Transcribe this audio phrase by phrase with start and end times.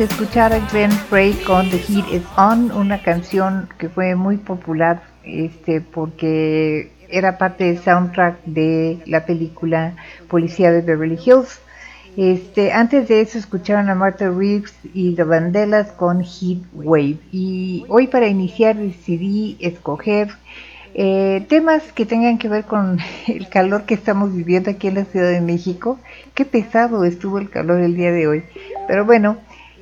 [0.00, 4.38] De escuchar a Glenn Frey con The Heat Is On, una canción que fue muy
[4.38, 11.60] popular este, porque era parte del soundtrack de la película Policía de Beverly Hills.
[12.16, 17.18] Este, antes de eso escucharon a Martha Reeves y The Vandellas con Heat Wave.
[17.30, 20.30] Y hoy para iniciar decidí escoger
[20.94, 25.04] eh, temas que tengan que ver con el calor que estamos viviendo aquí en la
[25.04, 25.98] Ciudad de México.
[26.32, 28.44] Qué pesado estuvo el calor el día de hoy.
[28.88, 29.36] Pero bueno,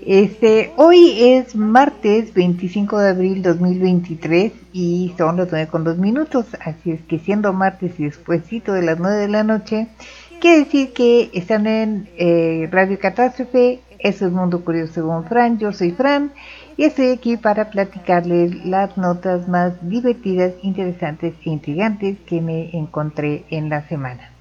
[0.06, 6.47] este, hoy es martes 25 de abril 2023 y son las 9 con 2 minutos,
[6.61, 9.89] así es que siendo martes y despuésito de las 9 de la noche,
[10.41, 15.73] quiere decir que están en eh, Radio Catástrofe, eso es Mundo Curioso según Fran, yo
[15.73, 16.33] soy Fran
[16.77, 23.44] y estoy aquí para platicarles las notas más divertidas, interesantes e intrigantes que me encontré
[23.51, 24.38] en la semana.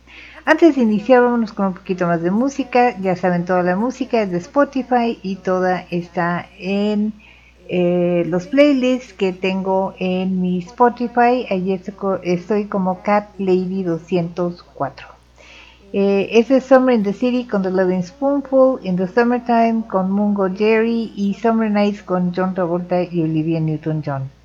[0.50, 2.98] Antes de iniciar, vámonos con un poquito más de música.
[3.02, 7.12] Ya saben, toda la música es de Spotify y toda está en
[7.68, 11.46] eh, los playlists que tengo en mi Spotify.
[11.50, 11.74] Allí
[12.24, 15.08] estoy como Cat Lady 204.
[15.92, 20.48] Eh, es Summer in the City con The Loving Spoonful, In the Summertime con Mungo
[20.48, 24.37] Jerry y Summer Nights con John Travolta y Olivia Newton-John.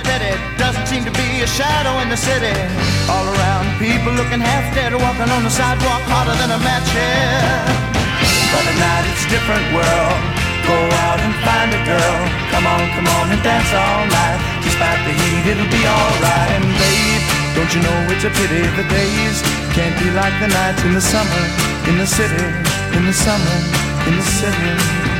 [0.00, 0.32] A pity.
[0.56, 2.54] Doesn't seem to be a shadow in the city.
[3.10, 7.64] All around, people looking half dead, walking on the sidewalk harder than a match here.
[8.54, 10.20] But at night it's a different world.
[10.64, 12.18] Go out and find a girl.
[12.54, 14.40] Come on, come on and dance all night.
[14.62, 16.50] Despite the heat, it'll be alright.
[16.54, 17.22] And babe,
[17.58, 19.36] don't you know it's a pity the days
[19.74, 21.42] can't be like the nights in the summer,
[21.90, 22.46] in the city,
[22.94, 23.56] in the summer,
[24.06, 25.19] in the city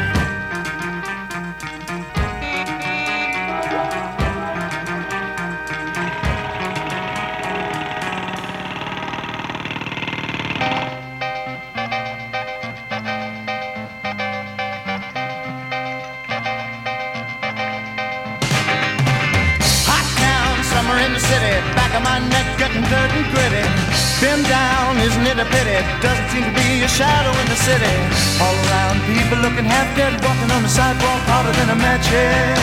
[27.01, 27.95] Shadow in the city.
[28.43, 32.57] All around, people looking half dead, walking on the sidewalk harder than a match head.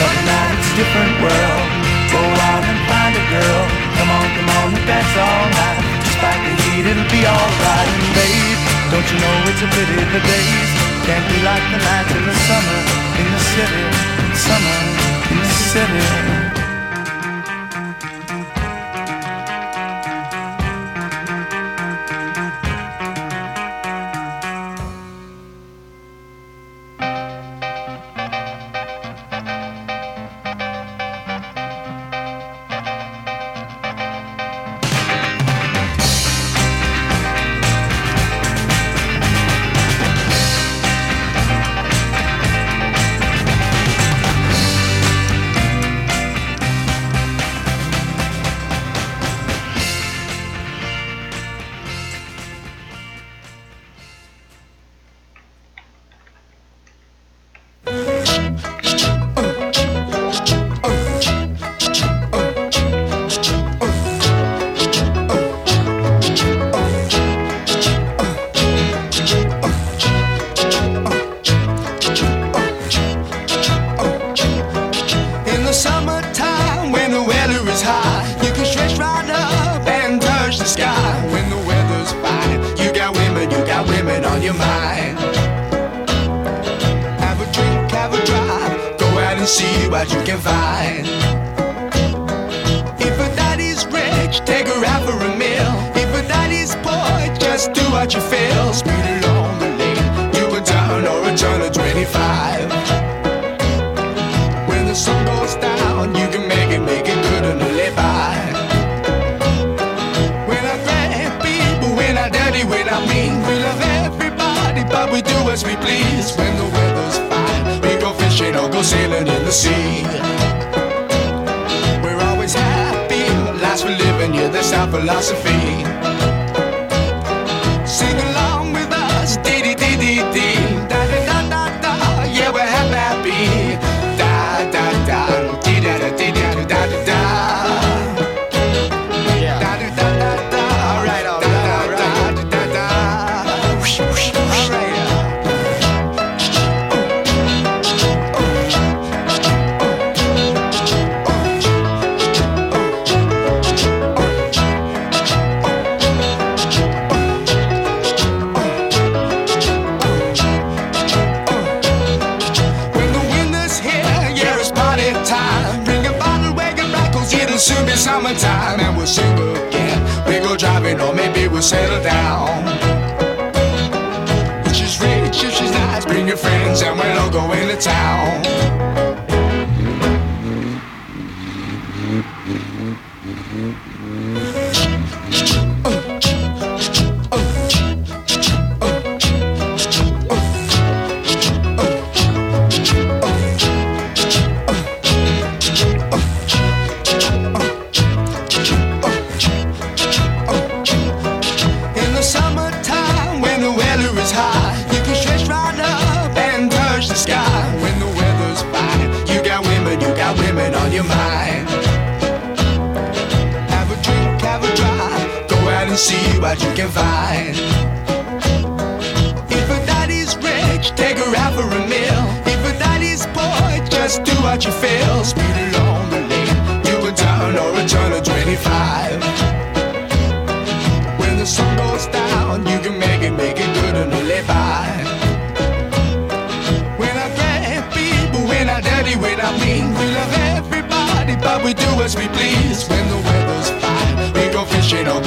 [0.00, 1.68] But now it's a different world.
[2.08, 3.62] Go out and find a girl.
[4.00, 5.80] Come on, come on, and dance all night.
[6.08, 7.90] Despite the heat, it'll be alright.
[7.94, 10.70] And babe, don't you know it's a pity the days
[11.04, 12.80] can't be like the nights in the summer
[13.22, 13.84] in the city.
[14.34, 14.78] Summer
[15.30, 16.47] in the city.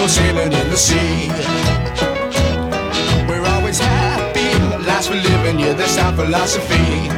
[0.02, 1.28] people sailing in the sea.
[3.28, 4.50] We're always happy,
[4.84, 7.11] lives we're living, yeah, that's our philosophy.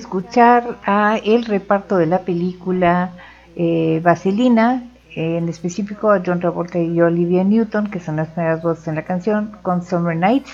[0.00, 3.12] Escuchar a el reparto de la película
[3.56, 4.84] eh, Vaselina,
[5.14, 9.04] en específico a John Travolta y Olivia Newton, que son las primeras voces en la
[9.04, 10.52] canción, con Summer Nights.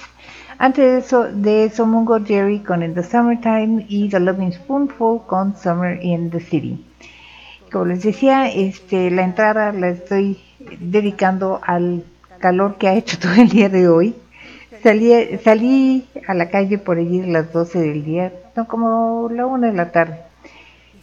[0.59, 5.23] Antes de eso, de eso Mungo Jerry con In the Summertime y The Loving Spoonful
[5.27, 6.85] con Summer in the City.
[7.71, 10.39] Como les decía, este, la entrada la estoy
[10.81, 12.05] dedicando al
[12.39, 14.15] calor que ha hecho todo el día de hoy.
[14.87, 15.11] Salí,
[15.43, 19.67] salí a la calle por allí a las 12 del día, no, como la 1
[19.67, 20.21] de la tarde.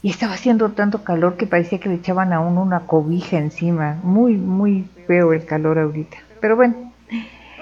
[0.02, 4.00] Y estaba haciendo tanto calor que parecía que le echaban a uno una cobija encima.
[4.02, 6.15] Muy, muy feo el calor ahorita.
[6.39, 6.93] Pero bueno,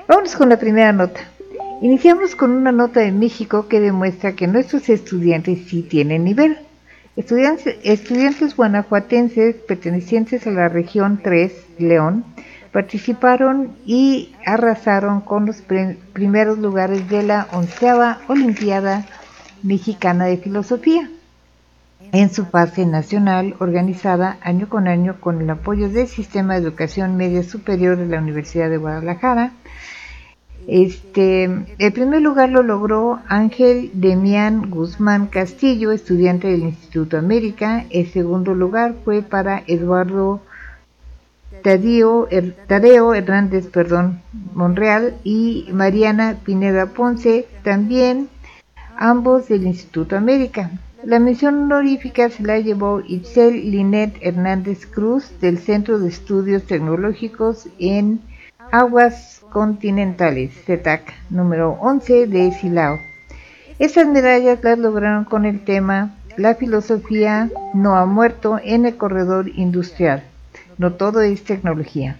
[0.07, 1.21] vamos con la primera nota.
[1.81, 6.55] Iniciamos con una nota de México que demuestra que nuestros estudiantes sí tienen nivel.
[7.15, 12.25] Estudiantes, estudiantes guanajuatenses pertenecientes a la región 3, León,
[12.71, 15.61] participaron y arrasaron con los
[16.13, 19.05] primeros lugares de la onceava Olimpiada
[19.63, 21.09] Mexicana de Filosofía
[22.11, 27.15] en su fase nacional organizada año con año con el apoyo del Sistema de Educación
[27.15, 29.51] Media Superior de la Universidad de Guadalajara.
[30.67, 31.45] Este,
[31.79, 37.85] el primer lugar lo logró Ángel Demián Guzmán Castillo, estudiante del Instituto América.
[37.89, 40.41] El segundo lugar fue para Eduardo
[41.63, 44.21] Tadeo, Hernández perdón,
[44.53, 48.29] Monreal y Mariana Pineda Ponce, también
[48.97, 50.71] ambos del Instituto América.
[51.03, 57.67] La misión honorífica se la llevó Itzel Linet Hernández Cruz del Centro de Estudios Tecnológicos
[57.79, 58.21] en
[58.71, 62.99] Aguas Continentales, CETAC, número 11 de Silao.
[63.79, 69.49] Estas medallas las lograron con el tema La filosofía no ha muerto en el corredor
[69.49, 70.23] industrial
[70.81, 72.17] no todo es tecnología.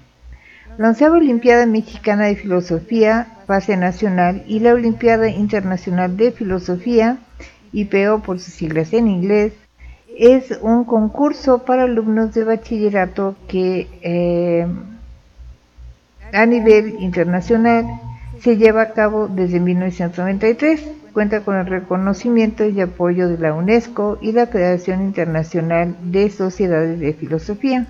[0.78, 7.18] La onceava Olimpiada Mexicana de Filosofía, fase nacional, y la Olimpiada Internacional de Filosofía,
[7.74, 9.54] IPO por sus siglas en inglés,
[10.16, 14.68] es un concurso para alumnos de bachillerato que eh,
[16.32, 17.86] a nivel internacional
[18.42, 20.88] se lleva a cabo desde 1993.
[21.14, 27.00] Cuenta con el reconocimiento y apoyo de la UNESCO y la Federación Internacional de Sociedades
[27.00, 27.88] de Filosofía.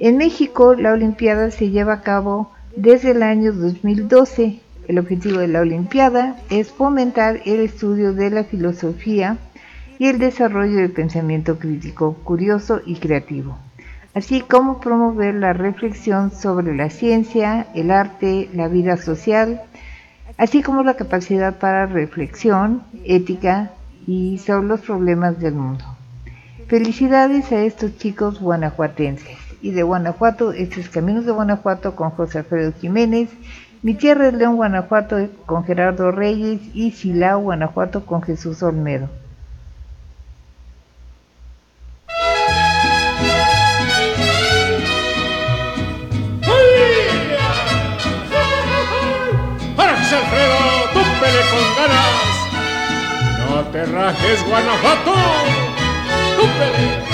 [0.00, 4.58] En México, la Olimpiada se lleva a cabo desde el año 2012.
[4.88, 9.38] El objetivo de la Olimpiada es fomentar el estudio de la filosofía
[9.98, 13.56] y el desarrollo del pensamiento crítico, curioso y creativo,
[14.14, 19.62] así como promover la reflexión sobre la ciencia, el arte, la vida social,
[20.36, 23.70] así como la capacidad para reflexión, ética
[24.08, 25.84] y sobre los problemas del mundo.
[26.66, 32.40] Felicidades a estos chicos guanajuatenses y de Guanajuato, este es Caminos de Guanajuato con José
[32.40, 33.30] Alfredo Jiménez,
[33.80, 39.08] Mi Tierra es León, Guanajuato con Gerardo Reyes y Silao, Guanajuato con Jesús Olmedo.
[49.76, 50.58] José Alfredo,
[50.92, 52.26] túpele con ganas.
[53.48, 55.14] No te rajes, Guanajuato.
[56.36, 57.13] Túpele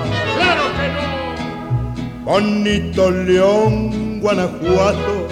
[2.31, 5.27] bonito León, Guanajuato,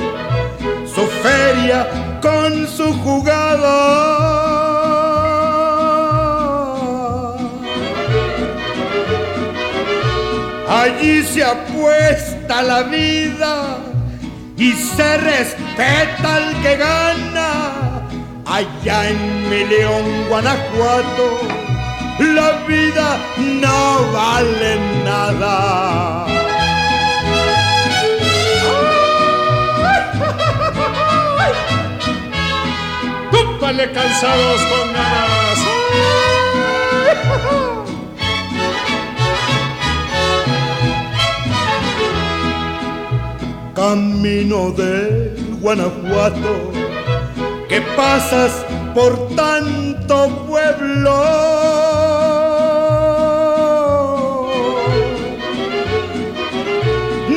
[0.94, 1.80] su feria
[2.22, 3.78] con su jugada.
[10.82, 13.78] allí se apuesta la vida
[14.58, 17.52] y se respeta al que gana.
[18.46, 21.28] Allá en mi León, Guanajuato,
[22.20, 24.72] la vida no vale
[25.06, 26.49] nada.
[33.70, 35.60] ¡Túpale cansados con ganas!
[43.76, 46.72] camino de Guanajuato,
[47.68, 51.16] que pasas por tanto pueblo.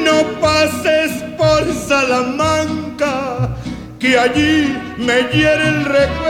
[0.03, 3.51] No pases por Salamanca,
[3.99, 6.22] que allí me hiere el recuerdo.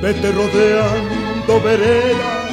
[0.00, 2.50] Vete rodeando veredas,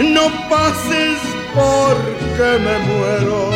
[0.00, 1.18] no pases
[1.54, 3.50] porque me muero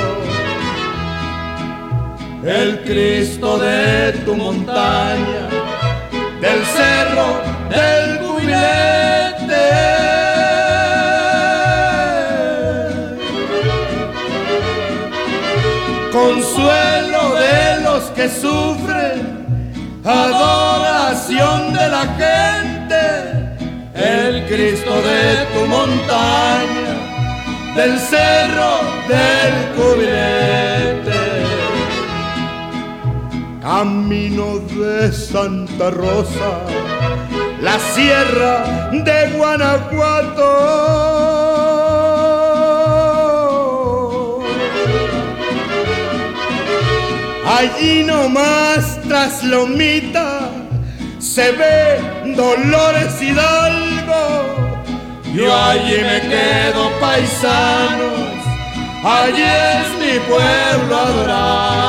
[2.45, 5.49] el Cristo de tu montaña,
[6.41, 9.67] del cerro del cubilete.
[16.13, 19.63] Consuelo de los que sufren,
[20.05, 22.68] adoración de la gente,
[23.99, 26.95] el Cristo de tu montaña,
[27.75, 31.29] del cerro del cubilete
[33.69, 36.51] camino de Santa Rosa,
[37.61, 40.51] la sierra de Guanajuato.
[47.59, 50.51] Allí nomás tras Lomita
[51.19, 53.88] se ve Dolores Hidalgo.
[55.39, 58.35] Yo allí me quedo paisanos,
[59.05, 61.88] allí es mi pueblo adorado.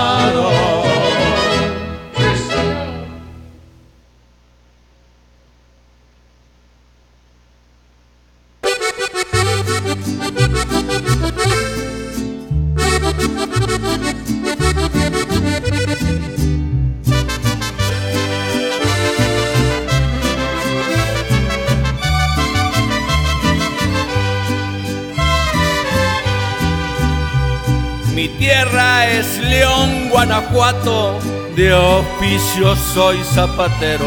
[31.56, 34.06] De oficio soy zapatero.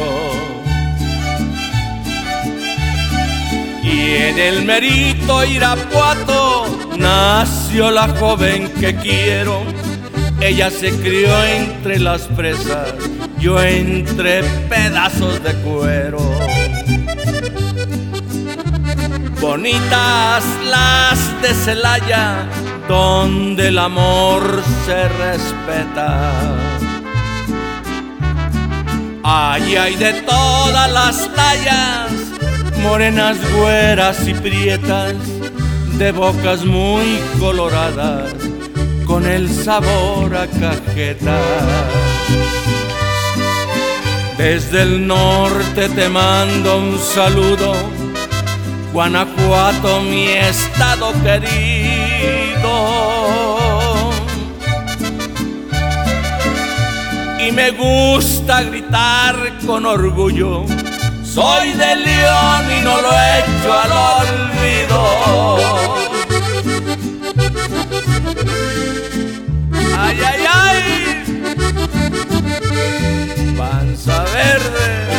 [3.83, 6.67] Y en el merito Irapuato
[6.99, 9.63] nació la joven que quiero.
[10.43, 12.93] Ella se crió entre las presas,
[13.39, 16.19] yo entre pedazos de cuero.
[19.41, 22.47] Bonitas las de Celaya,
[22.89, 26.31] donde el amor se respeta.
[29.25, 32.11] Allí hay de todas las tallas,
[32.83, 35.15] morenas, güeras y prietas,
[35.99, 38.33] de bocas muy coloradas,
[39.07, 41.39] con el sabor a cajeta.
[44.37, 47.75] Desde el norte te mando un saludo,
[48.93, 52.02] Guanajuato, mi estado querido
[57.39, 60.65] y me gusta gritar con orgullo.
[61.25, 65.01] Soy de León y no lo echo al olvido.
[69.99, 70.83] Ay, ay, ay.
[73.57, 75.12] Panza verde.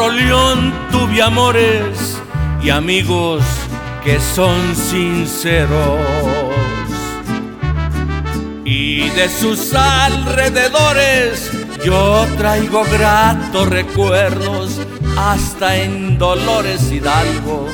[0.00, 2.18] Moroleón tuve amores
[2.62, 3.42] y amigos
[4.02, 6.00] que son sinceros.
[8.64, 11.50] Y de sus alrededores
[11.84, 14.80] yo traigo gratos recuerdos
[15.18, 17.68] hasta en Dolores Hidalgo.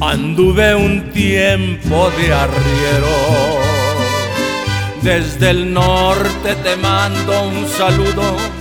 [0.00, 3.60] Anduve un tiempo de arriero.
[5.02, 8.59] Desde el norte te mando un saludo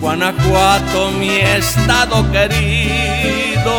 [0.00, 3.74] Guanajuato, mi estado querido.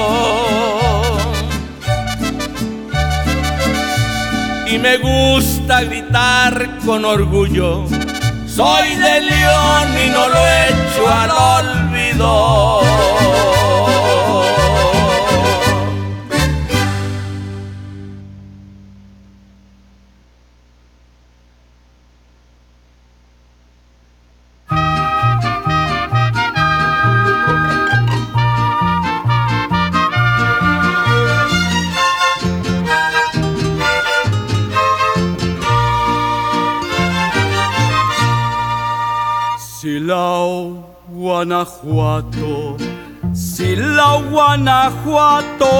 [4.67, 7.85] Y me gusta gritar con orgullo,
[8.45, 12.81] soy de León y no lo echo al olvido.
[41.39, 42.75] Guanajuato,
[43.31, 45.71] Silao, Guanajuato.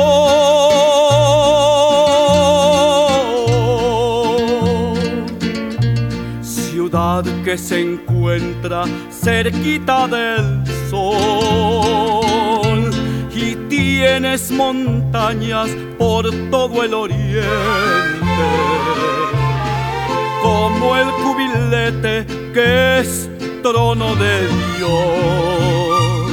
[6.41, 11.19] Ciudad que se encuentra cerquita del sol
[13.35, 17.43] y tienes montañas por todo el oriente
[20.41, 23.29] como el cubilete que es
[23.61, 26.31] trono de Dios.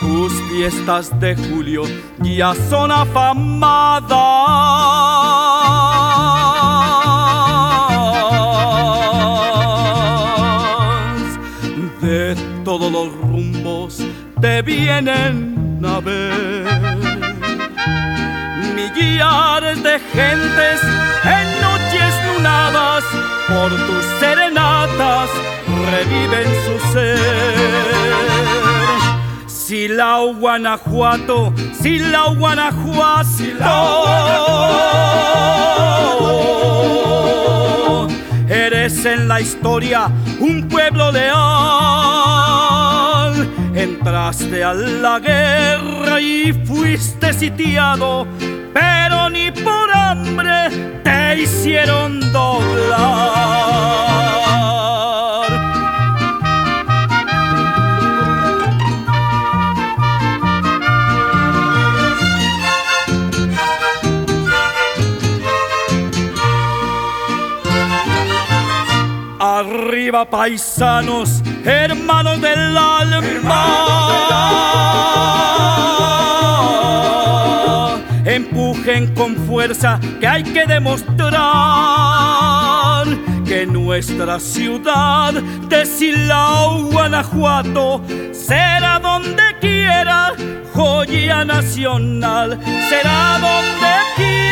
[0.00, 1.84] Tus fiestas de julio
[2.22, 4.08] ya son afamadas.
[12.00, 12.34] De
[12.64, 13.98] todos los rumbos
[14.40, 16.82] te vienen a ver
[19.22, 20.80] millares de gentes
[21.24, 23.04] en noches lunadas
[23.48, 25.28] por tus serenatas
[25.90, 28.02] reviven su ser.
[29.46, 33.22] Silao, Guanajuato, Silao, Guanajuato.
[38.48, 41.32] Eres en la historia un pueblo leal.
[43.74, 48.26] Entraste a la guerra y fuiste sitiado,
[48.74, 50.68] pero ni por hambre
[51.02, 53.62] te hicieron doblar.
[70.12, 73.64] Arriba paisanos, hermanos del alma.
[78.26, 81.32] Empujen con fuerza que hay que demostrar
[83.46, 90.34] que nuestra ciudad de Silao, Guanajuato, será donde quiera
[90.74, 94.42] joya nacional, será donde quiera.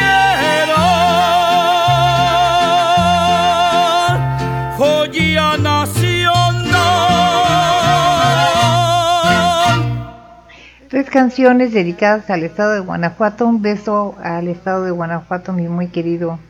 [10.91, 13.47] Tres canciones dedicadas al estado de Guanajuato.
[13.47, 16.41] Un beso al estado de Guanajuato, mi muy querido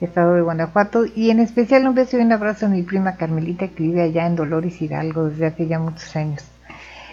[0.00, 1.04] estado de Guanajuato.
[1.06, 4.26] Y en especial un beso y un abrazo a mi prima Carmelita que vive allá
[4.26, 6.44] en Dolores Hidalgo desde hace ya muchos años.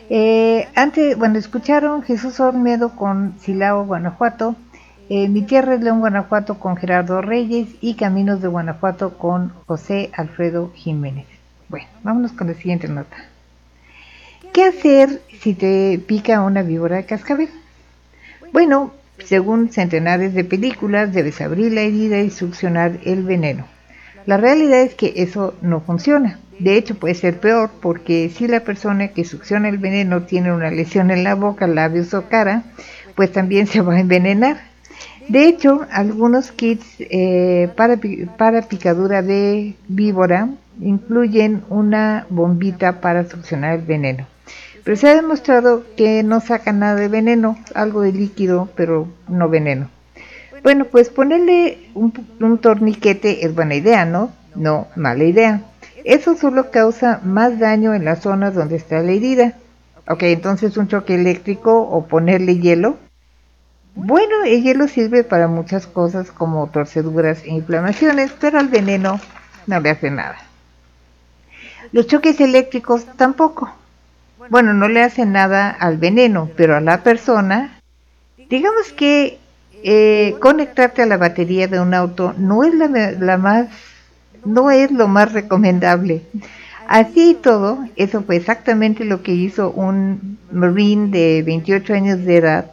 [0.09, 4.55] Eh, antes, bueno, escucharon Jesús Olmedo con Silao, Guanajuato.
[5.09, 10.09] Eh, Mi tierra es León, Guanajuato con Gerardo Reyes y Caminos de Guanajuato con José
[10.11, 11.27] Alfredo Jiménez.
[11.69, 13.15] Bueno, vámonos con la siguiente nota.
[14.53, 17.49] ¿Qué hacer si te pica una víbora de cascabel?
[18.51, 23.65] Bueno, según centenares de películas, debes abrir la herida y succionar el veneno.
[24.27, 26.39] La realidad es que eso no funciona.
[26.59, 30.69] De hecho, puede ser peor porque si la persona que succiona el veneno tiene una
[30.69, 32.61] lesión en la boca, labios o cara,
[33.15, 34.61] pues también se va a envenenar.
[35.29, 37.99] De hecho, algunos kits eh, para,
[38.37, 44.27] para picadura de víbora incluyen una bombita para succionar el veneno.
[44.83, 49.49] Pero se ha demostrado que no saca nada de veneno, algo de líquido, pero no
[49.49, 49.89] veneno.
[50.61, 54.31] Bueno, pues ponerle un, un, torniquete es buena idea, ¿no?
[54.55, 55.61] No, mala idea.
[56.03, 59.53] Eso solo causa más daño en las zonas donde está la herida.
[60.07, 62.97] Ok, entonces un choque eléctrico o ponerle hielo
[63.95, 69.19] bueno, el hielo sirve para muchas cosas como torceduras e inflamaciones, pero al veneno
[69.67, 70.37] no le hace nada.
[71.91, 73.71] Los choques eléctricos tampoco.
[74.49, 77.79] Bueno, no le hacen nada al veneno, pero a la persona,
[78.49, 79.39] digamos que
[79.83, 83.67] eh, conectarte a la batería de un auto no es la, la más,
[84.45, 86.23] no es lo más recomendable.
[86.87, 92.37] Así y todo, eso fue exactamente lo que hizo un marine de 28 años de
[92.37, 92.71] edad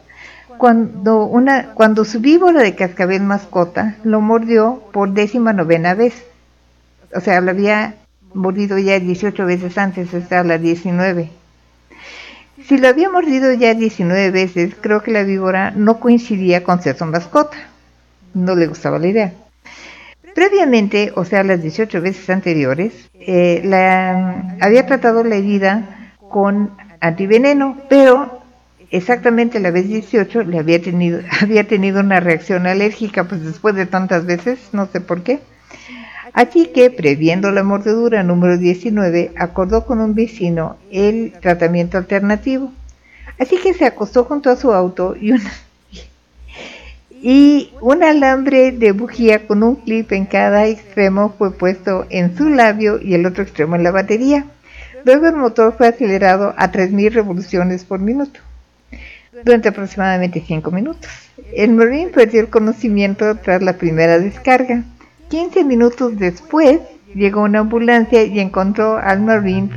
[0.61, 6.23] cuando, una, cuando su víbora de cascabel mascota lo mordió por décima novena vez.
[7.15, 7.95] O sea, lo había
[8.35, 11.31] mordido ya 18 veces antes, hasta la 19.
[12.71, 16.97] Si lo había mordido ya 19 veces, creo que la víbora no coincidía con ser
[16.97, 17.57] su mascota.
[18.33, 19.33] No le gustaba la idea.
[20.33, 27.75] Previamente, o sea, las 18 veces anteriores, eh, la, había tratado la herida con antiveneno,
[27.89, 28.41] pero
[28.89, 33.85] exactamente la vez 18 le había tenido, había tenido una reacción alérgica, pues después de
[33.85, 35.41] tantas veces, no sé por qué.
[36.33, 42.71] Así que, previendo la mordedura número 19, acordó con un vecino el tratamiento alternativo.
[43.37, 45.33] Así que se acostó junto a su auto y,
[47.21, 52.49] y un alambre de bujía con un clip en cada extremo fue puesto en su
[52.49, 54.45] labio y el otro extremo en la batería.
[55.03, 58.39] Luego el motor fue acelerado a 3.000 revoluciones por minuto
[59.43, 61.09] durante aproximadamente 5 minutos.
[61.53, 64.83] El Marine perdió el conocimiento tras la primera descarga.
[65.31, 66.81] 15 minutos después
[67.15, 69.69] llegó una ambulancia y encontró al Marine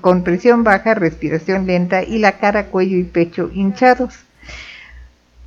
[0.00, 4.14] con presión baja, respiración lenta y la cara, cuello y pecho hinchados.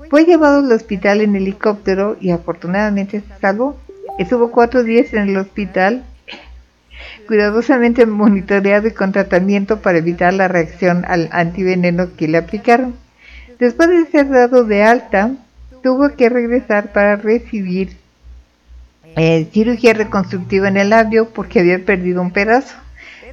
[0.09, 3.77] Fue llevado al hospital en helicóptero y afortunadamente se salvó.
[4.19, 6.03] Estuvo cuatro días en el hospital,
[7.25, 12.93] cuidadosamente monitoreado y con tratamiento para evitar la reacción al antiveneno que le aplicaron.
[13.57, 15.31] Después de ser dado de alta,
[15.81, 17.95] tuvo que regresar para recibir
[19.15, 22.75] eh, cirugía reconstructiva en el labio porque había perdido un pedazo,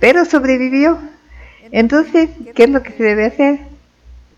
[0.00, 0.98] pero sobrevivió.
[1.70, 3.60] Entonces, ¿qué es lo que se debe hacer?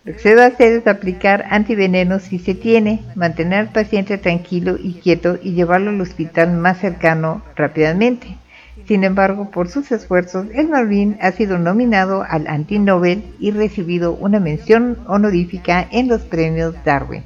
[0.05, 4.77] Lo que se debe hacer es aplicar antivenenos si se tiene, mantener al paciente tranquilo
[4.81, 8.37] y quieto y llevarlo al hospital más cercano rápidamente.
[8.87, 14.39] Sin embargo, por sus esfuerzos, el Marine ha sido nominado al Anti-Nobel y recibido una
[14.39, 17.23] mención honorífica en los premios Darwin.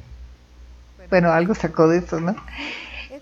[1.10, 2.34] Bueno, algo sacó de eso, ¿no?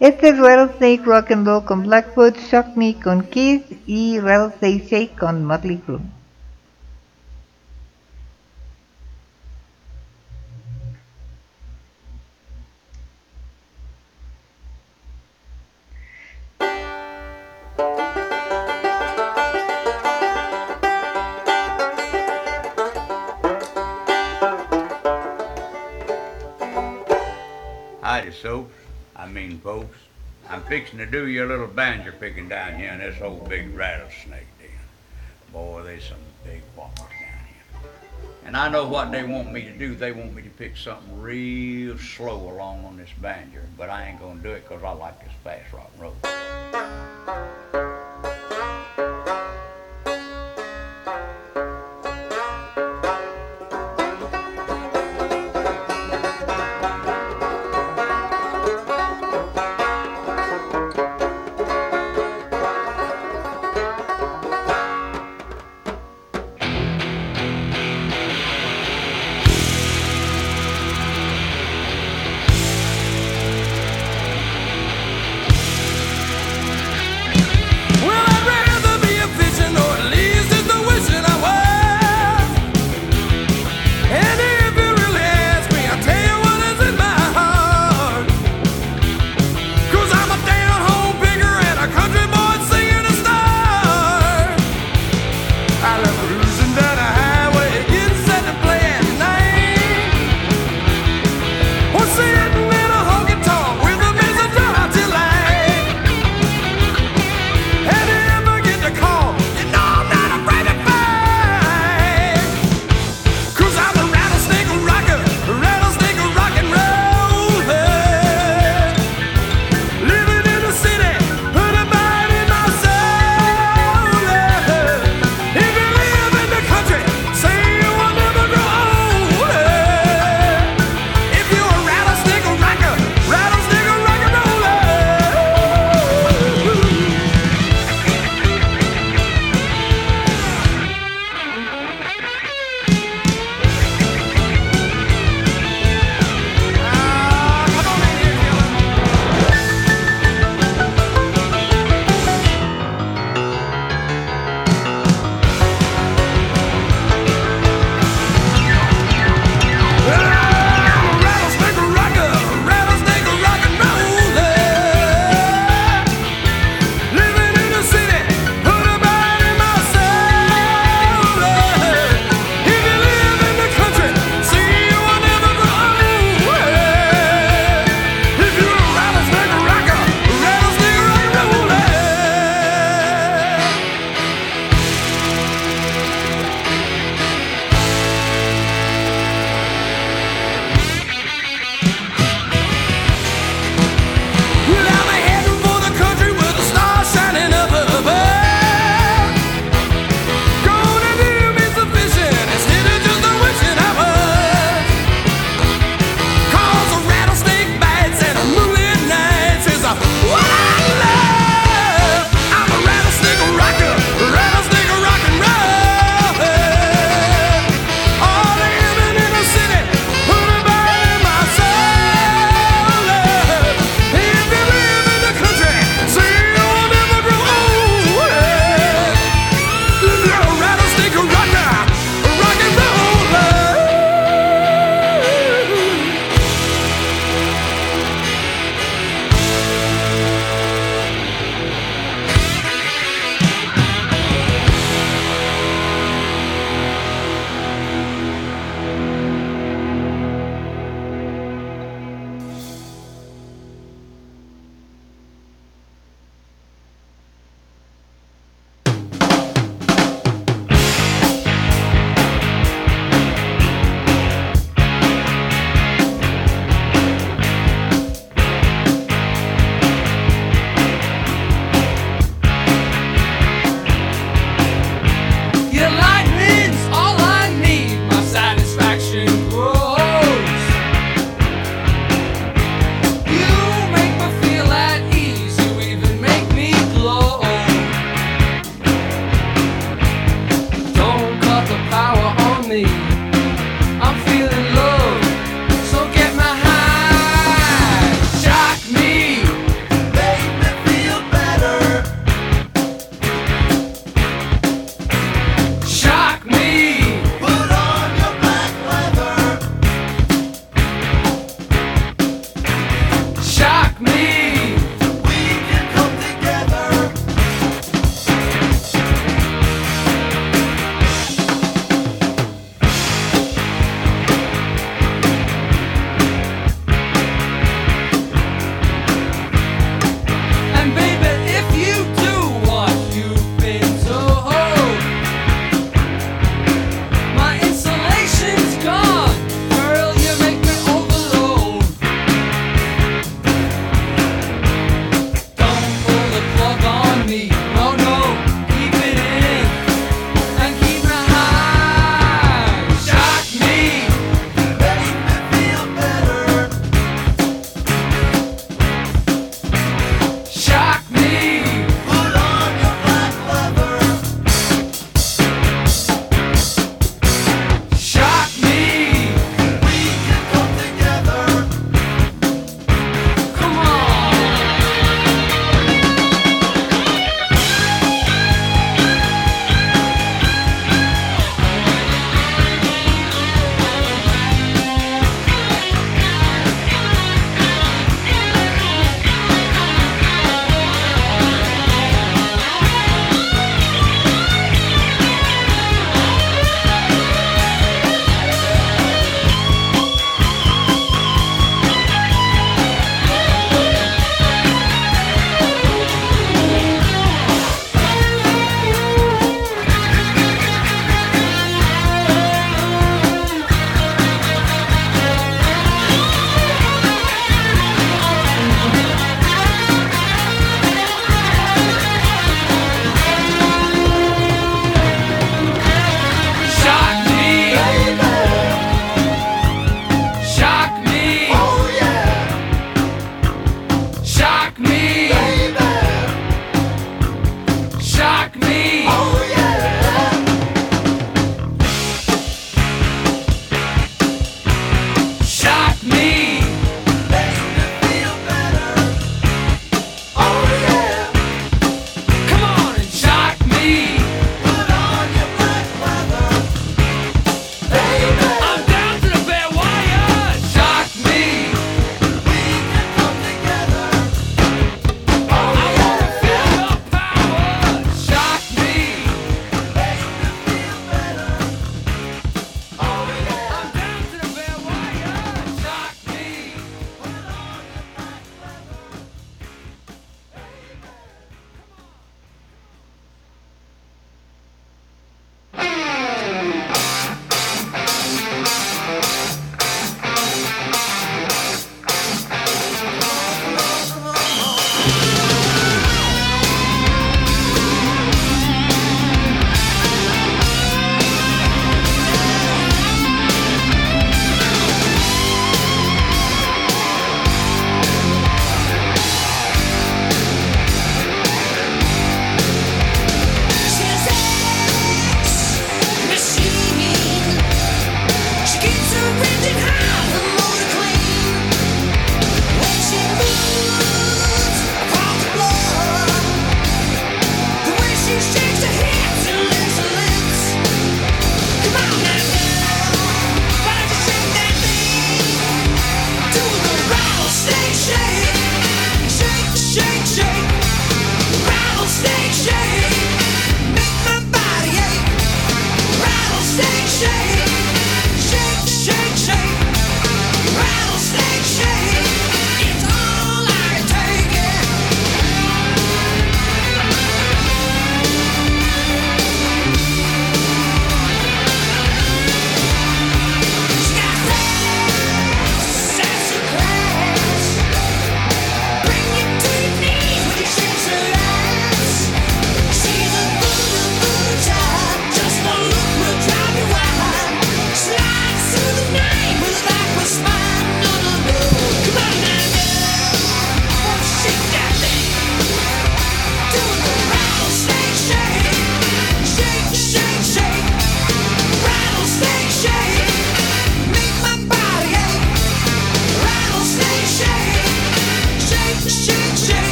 [0.00, 5.18] Este es Rattlesnake Rock and Roll con Blackfoot, Shock Me con Kiss y Rattlesnake Shake
[5.18, 6.00] con Motley Crue.
[28.30, 28.87] soaps.
[29.28, 29.94] I mean, folks,
[30.48, 34.46] I'm fixing to do your little banjo picking down here in this old big rattlesnake
[34.58, 34.70] den.
[35.52, 37.62] Boy, there's some big whoppers down here.
[38.46, 39.94] And I know what they want me to do.
[39.94, 44.18] They want me to pick something real slow along on this banjo, but I ain't
[44.18, 46.14] gonna do it because I like this fast rock and roll.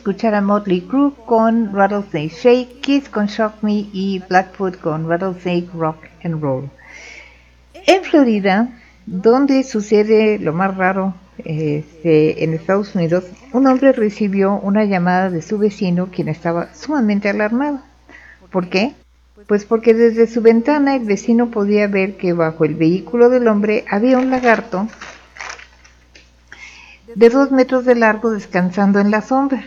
[0.00, 5.68] Escuchar a Motley Crue con Rattlesnake Shake, Kiss con Shock Me y Blackfoot con Rattlesnake
[5.74, 6.70] Rock and Roll.
[7.86, 8.70] En Florida,
[9.04, 11.12] donde sucede lo más raro
[11.44, 17.28] este, en Estados Unidos, un hombre recibió una llamada de su vecino quien estaba sumamente
[17.28, 17.80] alarmado.
[18.50, 18.94] ¿Por qué?
[19.46, 23.84] Pues porque desde su ventana el vecino podía ver que bajo el vehículo del hombre
[23.90, 24.88] había un lagarto
[27.14, 29.62] de dos metros de largo descansando en la sombra.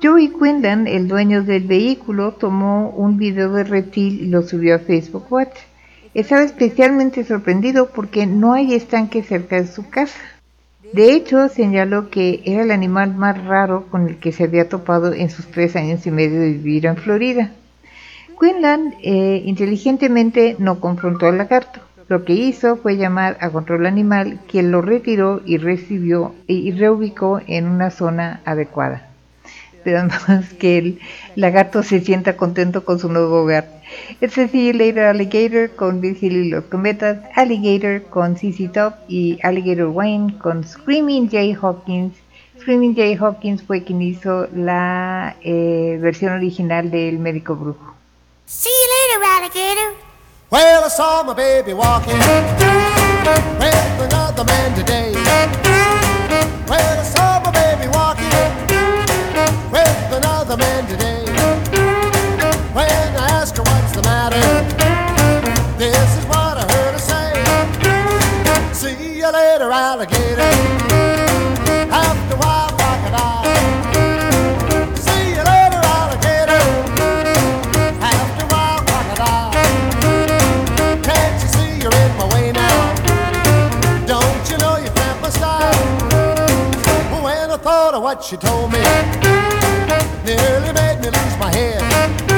[0.00, 4.78] Joey Quinlan, el dueño del vehículo, tomó un video del reptil y lo subió a
[4.78, 5.56] Facebook Watch.
[6.14, 10.20] Estaba especialmente sorprendido porque no hay estanque cerca de su casa.
[10.92, 15.12] De hecho, señaló que era el animal más raro con el que se había topado
[15.12, 17.50] en sus tres años y medio de vivir en Florida.
[18.40, 21.80] Quinlan eh, inteligentemente no confrontó al lagarto.
[22.06, 27.40] Lo que hizo fue llamar a control animal, quien lo retiró y recibió y reubicó
[27.48, 29.07] en una zona adecuada.
[29.88, 31.00] Pero más que el
[31.34, 33.66] lagarto se sienta contento con su nuevo hogar.
[34.20, 39.86] El See Later Alligator con Virgil y los Cometas, Alligator con CC Top y Alligator
[39.86, 42.14] Wayne con Screaming Jay Hawkins.
[42.60, 47.94] Screaming Jay Hawkins fue quien hizo la eh, versión original del médico brujo.
[48.44, 49.94] See you later, alligator.
[50.50, 52.18] Well, I saw my baby walking
[53.58, 55.14] with another man today.
[56.68, 57.37] Well, I saw
[69.60, 70.42] alligator, alligator.
[71.90, 72.68] After a
[81.02, 82.94] Can't you see you're in my way now?
[84.06, 84.76] Don't you know
[85.30, 85.74] style?
[87.22, 88.78] When I thought of what she told me,
[90.24, 92.37] nearly made me lose my head.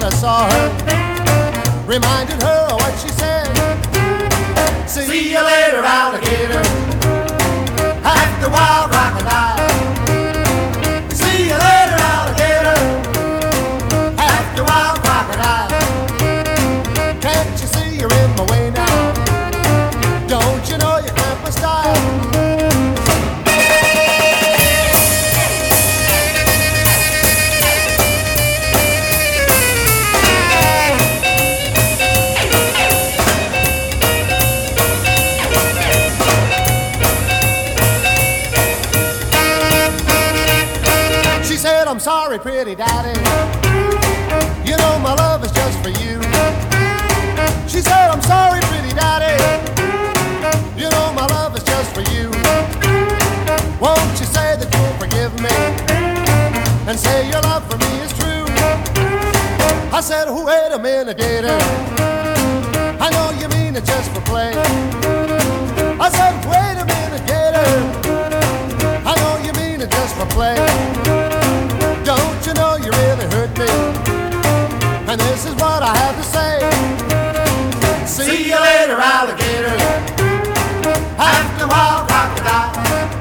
[0.00, 0.68] That I saw her,
[1.86, 3.48] reminded her of what she said.
[4.88, 6.64] See, you later, alligator.
[8.02, 9.60] At the wild crocodile.
[11.12, 11.79] See you later,
[42.30, 43.18] sorry, pretty daddy.
[44.64, 46.22] You know my love is just for you.
[47.66, 49.34] She said, I'm sorry, pretty daddy.
[50.80, 52.30] You know my love is just for you.
[53.80, 55.56] Won't you say that you'll forgive me
[56.88, 58.46] and say your love for me is true?
[59.92, 61.58] I said, oh, wait a minute, gator.
[63.00, 64.52] I know you mean it just for play.
[65.98, 68.09] I said, wait a minute, gator.
[70.00, 70.56] Just for play
[72.46, 73.70] you know you really hurt me.
[75.10, 76.54] And this is what I have to say.
[78.06, 79.76] See you later, alligator.
[81.18, 83.19] After a while, crocodile.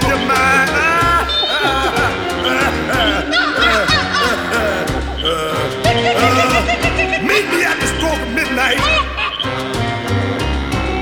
[0.00, 0.48] to my.
[7.28, 8.78] Meet me at the stroke of midnight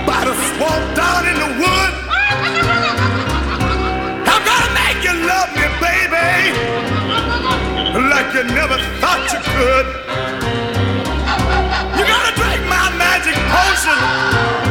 [0.07, 1.93] by the swamp down in the wood.
[4.33, 6.31] I'm gonna make you love me, baby,
[8.11, 9.87] like you never thought you could.
[11.99, 14.66] You gotta drink my magic potion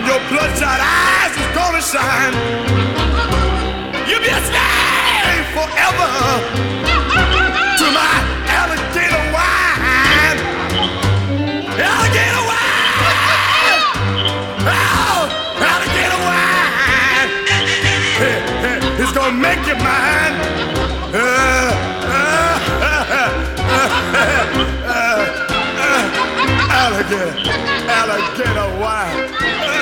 [0.00, 2.32] and your bloodshot eyes is gonna shine.
[4.08, 6.10] You'll be a slave forever
[7.80, 8.14] to my
[8.58, 10.38] alligator wine.
[11.76, 13.80] Alligator wine!
[14.64, 15.28] Oh,
[15.68, 17.30] alligator wine!
[19.00, 20.34] It's gonna make you mine.
[21.12, 21.20] Uh,
[26.70, 27.32] alligator,
[27.90, 29.79] alligator wine.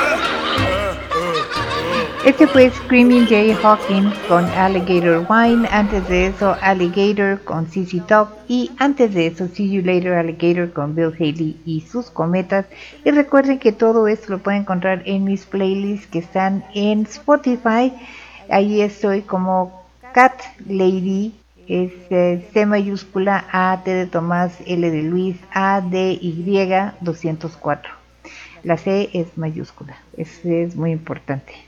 [2.25, 8.29] Este fue Screaming Jay Hawkins con Alligator Wine, antes de eso Alligator con CC Top
[8.49, 12.67] y antes de eso See You Later Alligator con Bill Haley y sus cometas.
[13.05, 17.93] Y recuerden que todo esto lo pueden encontrar en mis playlists que están en Spotify.
[18.51, 21.35] Ahí estoy como Cat Lady,
[21.69, 26.33] es eh, C mayúscula A, T de Tomás, L de Luis, A, D, Y
[27.01, 27.93] 204.
[28.65, 31.68] La C es mayúscula, eso es muy importante.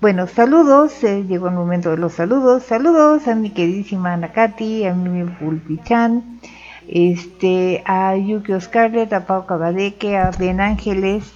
[0.00, 2.64] Bueno, saludos, eh, llegó el momento de los saludos.
[2.64, 6.38] Saludos a mi queridísima Ana Katy, a mi Pulpichan,
[6.86, 11.32] este, a Yukio Scarlett, a Pau Cabadeque, a Ben Ángeles,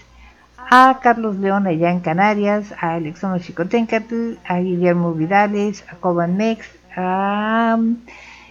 [0.56, 6.66] a Carlos León allá en Canarias, a Alexono Chicotencatl, a Guillermo Vidales, a Coban Mex,
[6.94, 7.78] a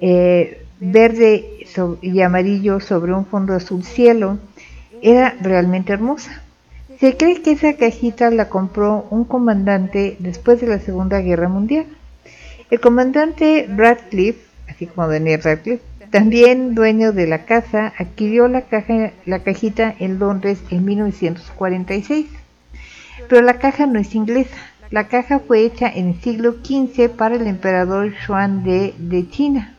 [0.00, 1.66] eh, verde
[2.02, 4.38] y amarillo sobre un fondo azul cielo,
[5.02, 6.42] era realmente hermosa.
[7.00, 11.86] Se cree que esa cajita la compró un comandante después de la Segunda Guerra Mundial.
[12.70, 19.10] El comandante Radcliffe, así como Daniel Radcliffe, también dueño de la casa, adquirió la, caja,
[19.26, 22.26] la cajita en Londres en 1946.
[23.28, 24.56] Pero la caja no es inglesa.
[24.90, 29.73] La caja fue hecha en el siglo XV para el emperador Xuan de, de China.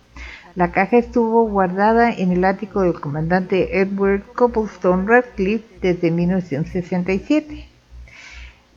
[0.55, 7.67] La caja estuvo guardada en el ático del comandante Edward Copplestone Radcliffe desde 1967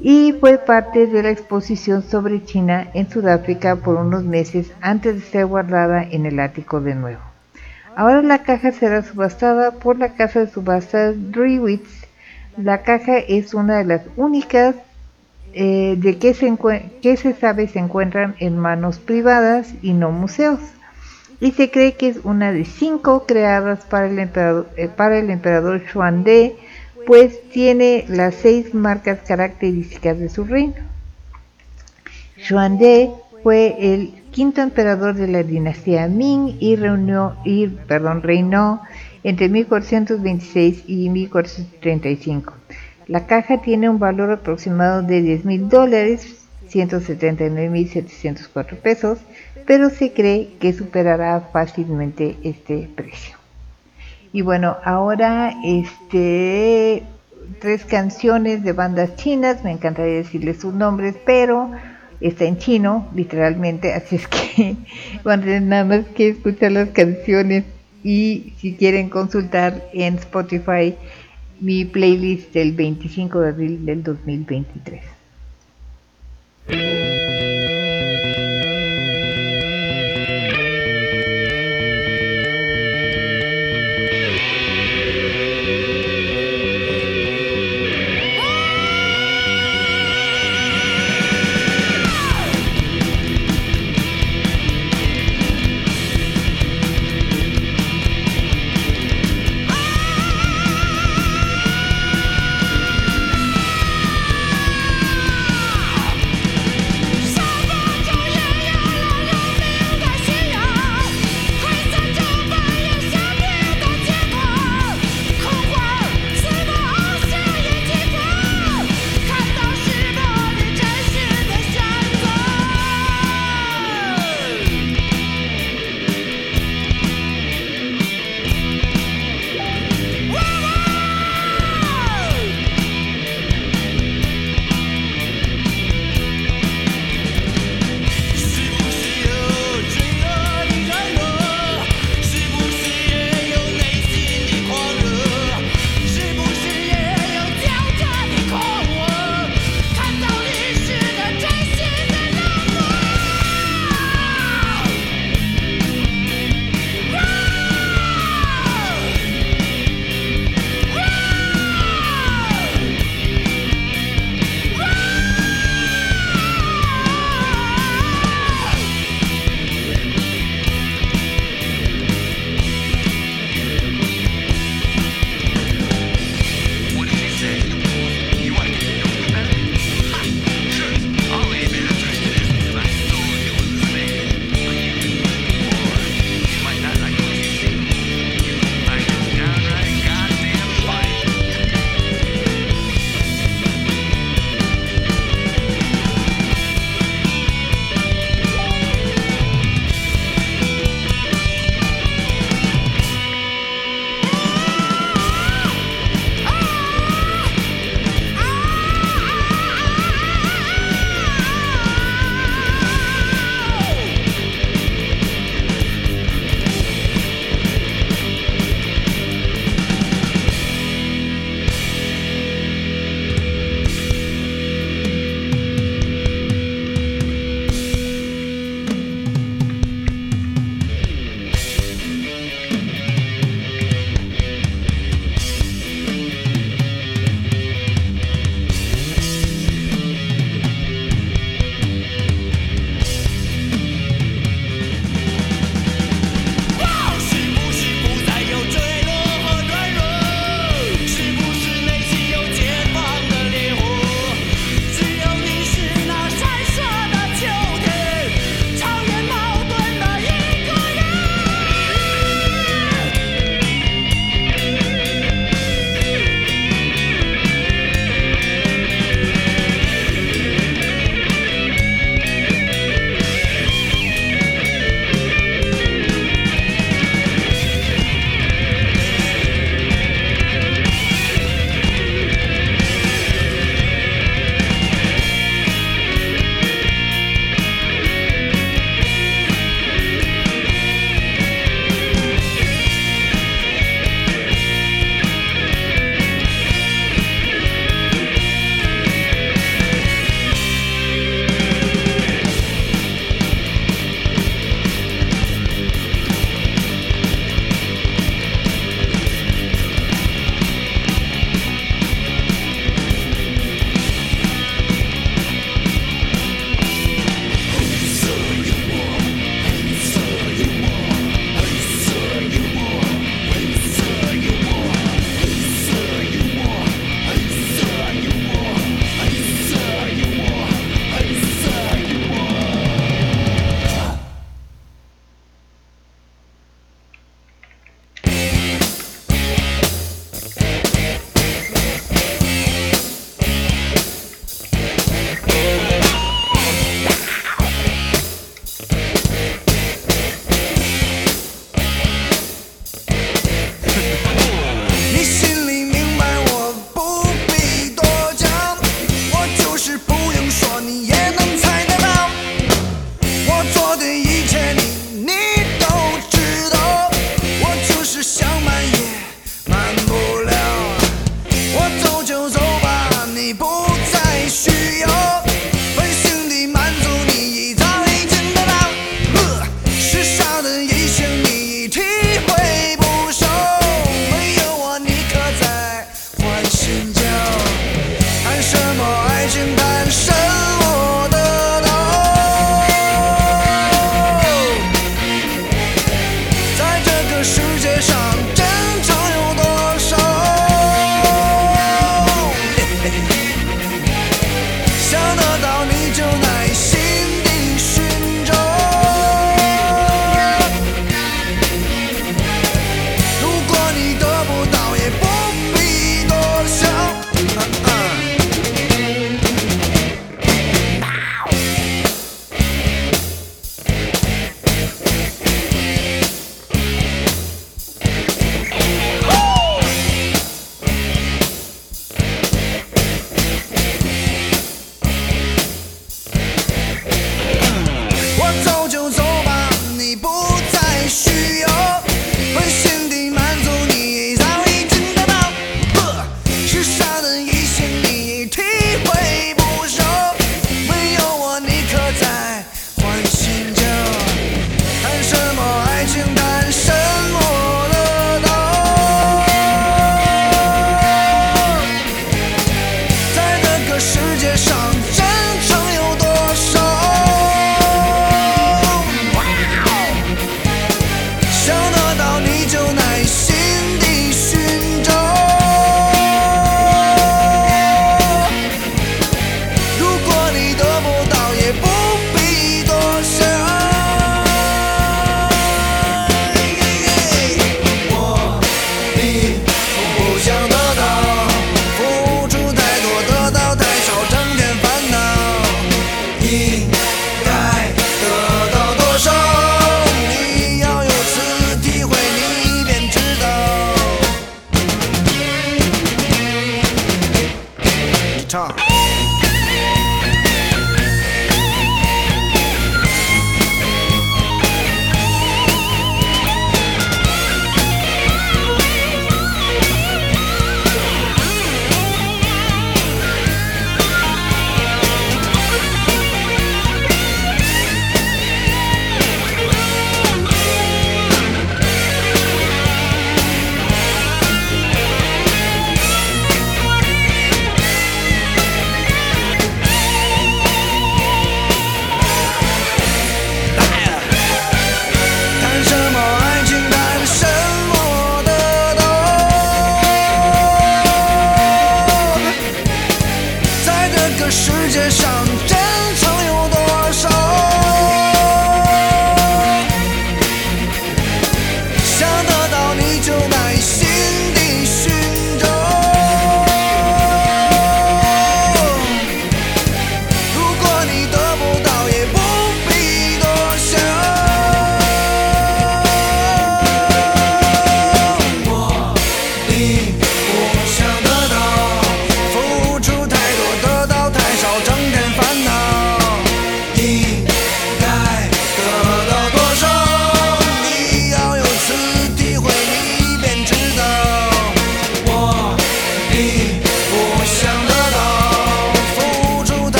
[0.00, 5.20] y fue parte de la exposición sobre China en Sudáfrica por unos meses antes de
[5.20, 7.20] ser guardada en el ático de nuevo.
[7.94, 12.04] Ahora la caja será subastada por la casa de subastas Drewitz.
[12.56, 14.74] La caja es una de las únicas
[15.52, 16.52] eh, de que se,
[17.00, 20.58] que se sabe se encuentran en manos privadas y no museos
[21.40, 25.30] y se cree que es una de cinco creadas para el emperador, eh, para el
[25.30, 26.56] emperador Xuande,
[27.06, 30.74] pues tiene las seis marcas características de su reino.
[32.36, 33.10] Xuande
[33.42, 38.82] fue el quinto emperador de la dinastía Ming y, reunió, y perdón, reinó
[39.22, 42.52] entre 1426 y 1435.
[43.06, 49.18] La caja tiene un valor aproximado de 10 mil dólares, 179.704 pesos,
[49.66, 53.36] pero se cree que superará fácilmente este precio.
[54.32, 57.02] Y bueno, ahora este
[57.58, 61.70] tres canciones de bandas chinas, me encantaría decirles sus nombres, pero
[62.20, 64.76] está en chino, literalmente, así es que
[65.24, 67.64] van nada más que escuchar las canciones
[68.02, 70.94] y si quieren consultar en Spotify
[71.60, 75.02] mi playlist del 25 de abril del 2023.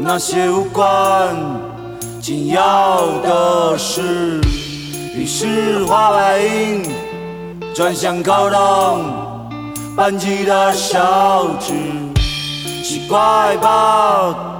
[0.00, 1.36] 那些无关
[2.20, 4.40] 紧要的事，
[5.14, 6.82] 于是花白银
[7.74, 9.04] 转向靠拢
[9.96, 11.72] 班级的小纸，
[12.82, 14.56] 奇怪吧？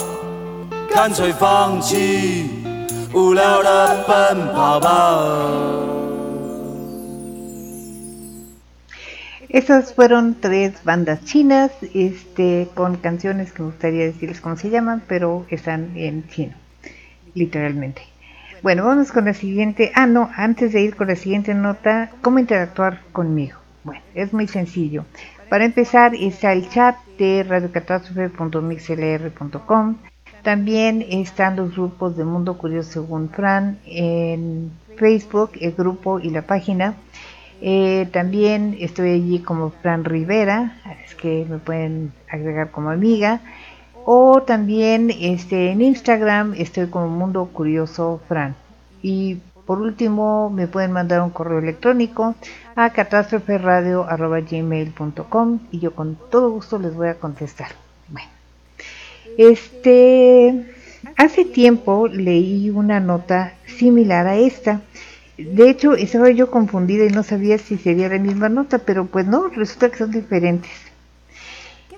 [0.94, 2.50] 干脆放弃
[3.12, 5.18] 无聊的奔跑吧。
[9.58, 15.46] Esas fueron tres bandas chinas este, con canciones que me gustaría decirles cómo se llaman, pero
[15.50, 16.54] están en chino,
[17.34, 18.02] literalmente.
[18.62, 19.90] Bueno, vamos con la siguiente.
[19.96, 23.58] Ah, no, antes de ir con la siguiente nota, ¿cómo interactuar conmigo?
[23.82, 25.04] Bueno, es muy sencillo.
[25.48, 29.96] Para empezar, está el chat de radiocatástrofe.mixlr.com.
[30.44, 36.42] También están los grupos de Mundo Curioso según Fran en Facebook, el grupo y la
[36.42, 36.94] página.
[37.60, 43.40] Eh, también estoy allí como Fran Rivera, es que me pueden agregar como amiga.
[44.04, 48.54] O también este, en Instagram estoy como Mundo Curioso Fran.
[49.02, 52.34] Y por último me pueden mandar un correo electrónico
[52.74, 57.68] a catástroferadio.gmail.com y yo con todo gusto les voy a contestar.
[58.08, 58.30] Bueno,
[59.36, 60.74] este,
[61.16, 64.80] hace tiempo leí una nota similar a esta
[65.38, 69.24] de hecho, estaba yo confundida y no sabía si sería la misma nota, pero pues
[69.24, 70.72] no, resulta que son diferentes.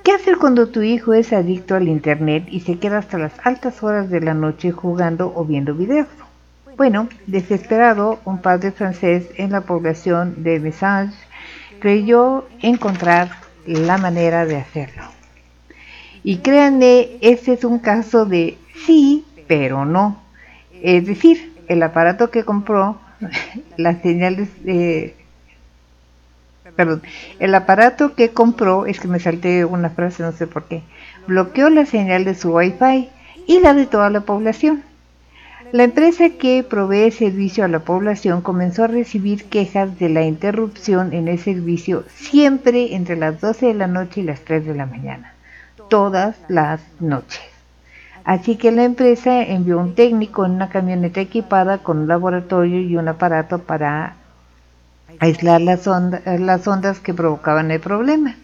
[0.04, 3.82] ¿Qué hacer cuando tu hijo es adicto al Internet y se queda hasta las altas
[3.82, 6.06] horas de la noche jugando o viendo videos?
[6.76, 11.14] Bueno, desesperado, un padre francés en la población de Message
[11.78, 13.30] creyó encontrar
[13.66, 15.04] la manera de hacerlo.
[16.22, 20.20] Y créanme, este es un caso de sí, pero no.
[20.82, 22.98] Es decir, el aparato que compró
[23.76, 24.48] las señales
[26.76, 27.02] perdón,
[27.38, 30.82] el aparato que compró, es que me salté una frase, no sé por qué,
[31.26, 33.08] bloqueó la señal de su Wi-Fi
[33.46, 34.82] y la de toda la población.
[35.72, 41.12] La empresa que provee servicio a la población comenzó a recibir quejas de la interrupción
[41.12, 44.86] en el servicio siempre entre las 12 de la noche y las 3 de la
[44.86, 45.34] mañana,
[45.88, 47.49] todas las noches.
[48.24, 52.96] Así que la empresa envió un técnico en una camioneta equipada con un laboratorio y
[52.96, 54.16] un aparato para
[55.18, 58.36] aislar las, ondas que provocaban el problema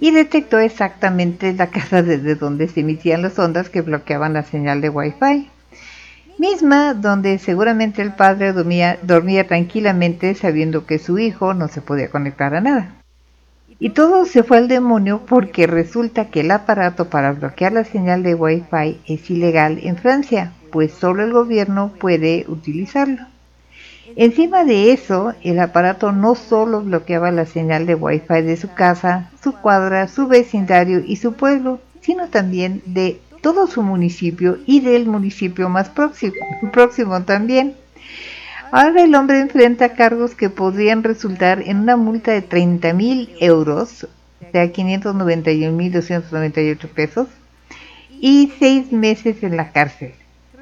[0.00, 4.80] y detectó exactamente la casa desde donde se emitían las ondas que bloqueaban la señal
[4.80, 5.50] de Wi-Fi,
[6.38, 12.54] misma donde seguramente el padre dormía tranquilamente sabiendo que su hijo no se podía conectar
[12.54, 12.99] a nada.
[13.82, 18.22] Y todo se fue al demonio porque resulta que el aparato para bloquear la señal
[18.22, 23.22] de Wi-Fi es ilegal en Francia, pues solo el gobierno puede utilizarlo.
[24.16, 29.30] Encima de eso, el aparato no solo bloqueaba la señal de Wi-Fi de su casa,
[29.42, 35.06] su cuadra, su vecindario y su pueblo, sino también de todo su municipio y del
[35.06, 36.34] municipio más próximo,
[36.72, 37.76] próximo también.
[38.72, 44.04] Ahora el hombre enfrenta cargos que podrían resultar en una multa de 30 mil euros,
[44.04, 44.08] o
[44.52, 47.26] sea, 591.298 pesos,
[48.20, 50.12] y seis meses en la cárcel.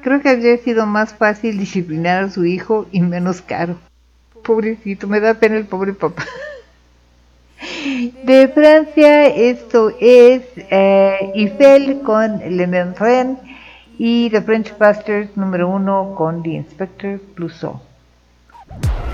[0.01, 3.75] Creo que habría sido más fácil disciplinar a su hijo y menos caro.
[4.43, 6.25] Pobrecito, me da pena el pobre papá.
[8.23, 13.37] De Francia, esto es eh, Eiffel con Le Menfren
[13.97, 17.88] y The French Busters número uno con The Inspector Clouseau.
[18.69, 19.08] Bye.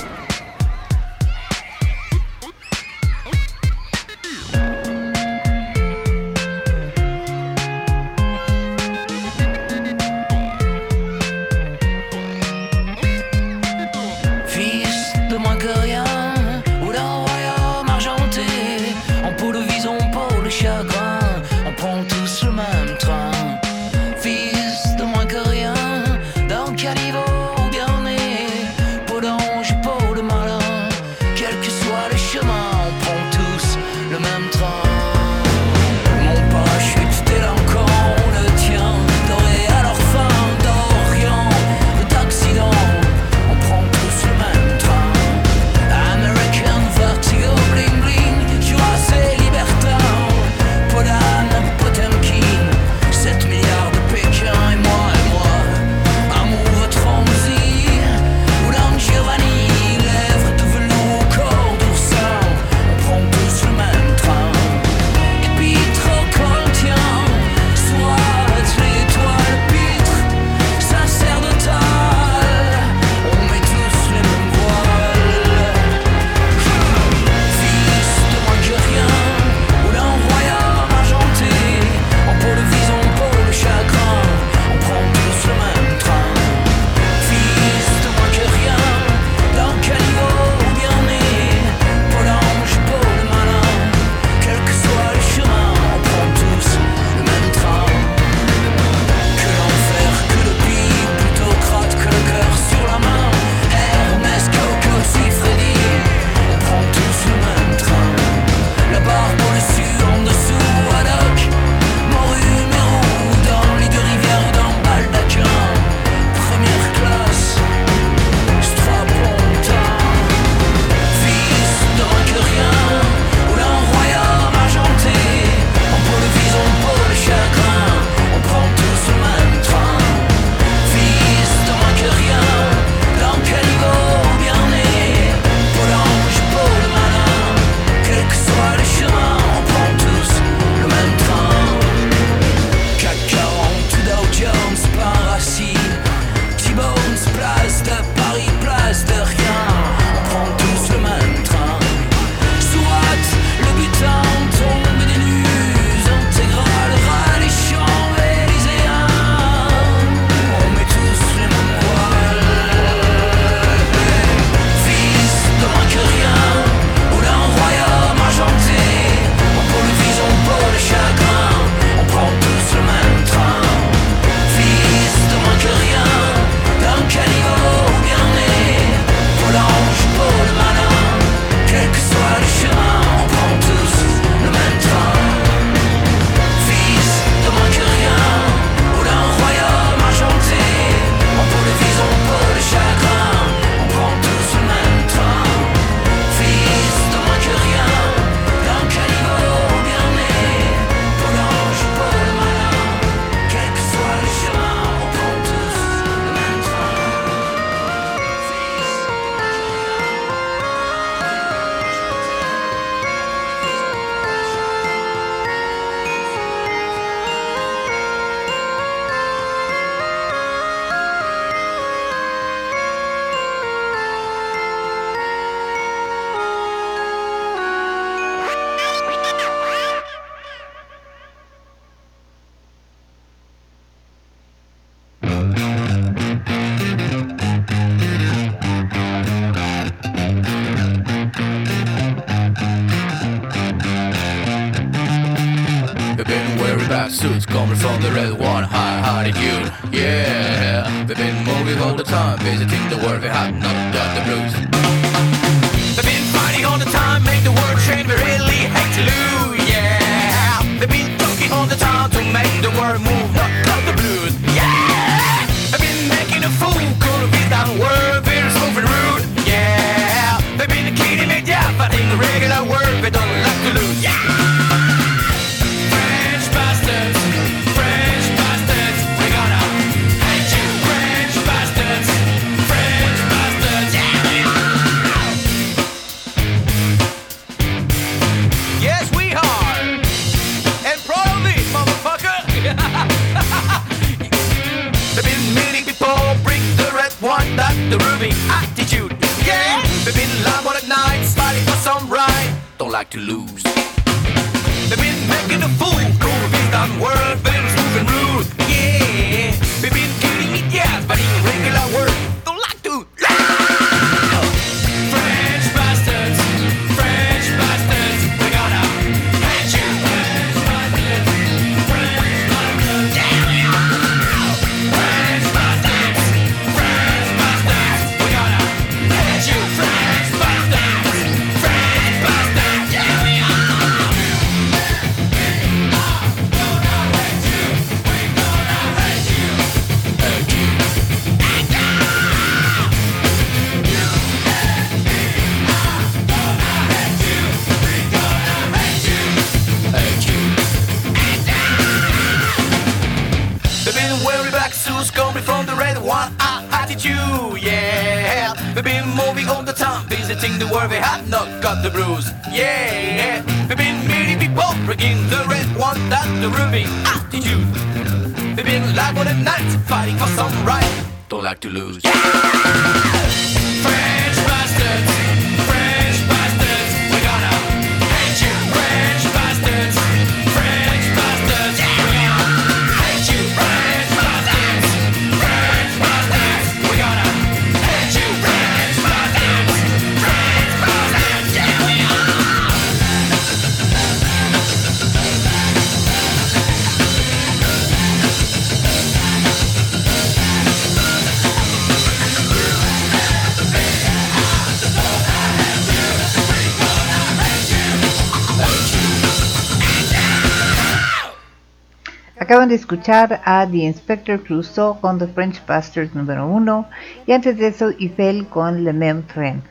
[412.68, 416.90] De escuchar a The Inspector Clouseau con The French Bastards número 1
[417.28, 419.62] y antes de eso Eiffel con Le Même Train.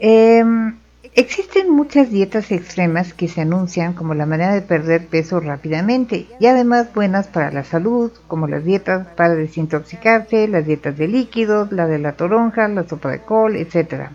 [0.00, 0.76] Em,
[1.14, 6.46] existen muchas dietas extremas que se anuncian como la manera de perder peso rápidamente y
[6.46, 11.88] además buenas para la salud, como las dietas para desintoxicarse, las dietas de líquidos, la
[11.88, 14.10] de la toronja, la sopa de col, etc.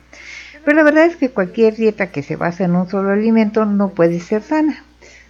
[0.63, 3.89] Pero la verdad es que cualquier dieta que se basa en un solo alimento no
[3.89, 4.85] puede ser sana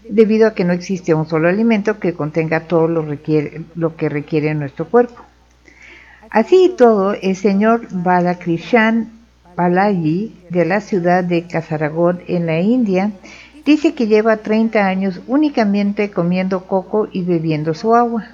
[0.10, 4.10] debido a que no existe un solo alimento que contenga todo lo, requiere, lo que
[4.10, 5.24] requiere nuestro cuerpo.
[6.30, 9.12] Así y todo, el señor Balakrishan
[9.56, 13.12] Balaji de la ciudad de Kasaragod en la India
[13.66, 18.28] dice que lleva 30 años únicamente comiendo coco y bebiendo su agua.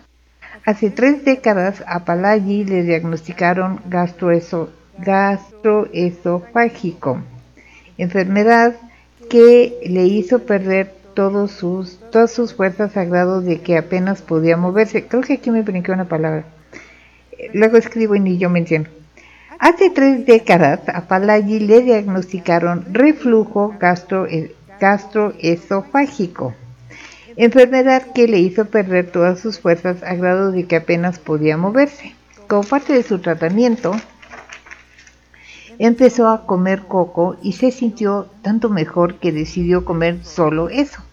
[0.66, 7.22] Hace tres décadas a Balaji le diagnosticaron gastroeso, gastroesofágico,
[7.98, 8.76] enfermedad
[9.30, 14.58] que le hizo perder todos sus, todas sus fuerzas a grado de que apenas podía
[14.58, 15.06] moverse.
[15.06, 16.46] Creo que aquí me brinqué una palabra.
[17.54, 18.90] Luego escribo y ni yo me entiendo.
[19.60, 24.26] Hace tres décadas a Palayi le diagnosticaron reflujo gastro,
[24.80, 26.56] gastroesofágico,
[27.36, 32.16] enfermedad que le hizo perder todas sus fuerzas a grado de que apenas podía moverse.
[32.48, 33.92] Como parte de su tratamiento,
[35.78, 41.04] empezó a comer coco y se sintió tanto mejor que decidió comer solo eso.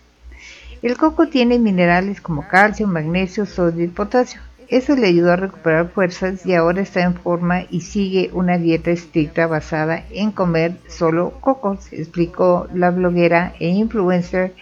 [0.81, 4.41] El coco tiene minerales como calcio, magnesio, sodio y potasio.
[4.69, 8.91] Eso le ayudó a recuperar fuerzas y ahora está en forma y sigue una dieta
[8.91, 14.55] estricta basada en comer solo cocos, explicó la bloguera e influencer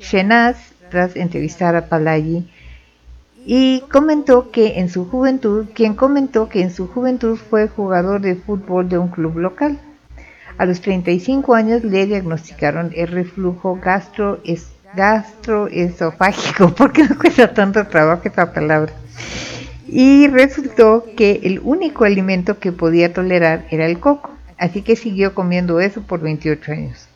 [0.00, 0.56] Shenaz
[0.90, 2.48] tras entrevistar a Palayi
[3.46, 8.36] y comentó que en su juventud, quien comentó que en su juventud fue jugador de
[8.36, 9.78] fútbol de un club local.
[10.58, 14.40] A los 35 años le diagnosticaron el reflujo gastro
[14.94, 18.92] gastroesofágico, porque no cuesta tanto trabajo esa palabra.
[19.86, 25.34] Y resultó que el único alimento que podía tolerar era el coco, así que siguió
[25.34, 27.08] comiendo eso por 28 años.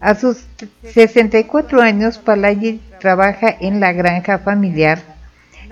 [0.00, 0.44] A sus
[0.82, 4.98] 64 años, Palayi trabaja en la granja familiar,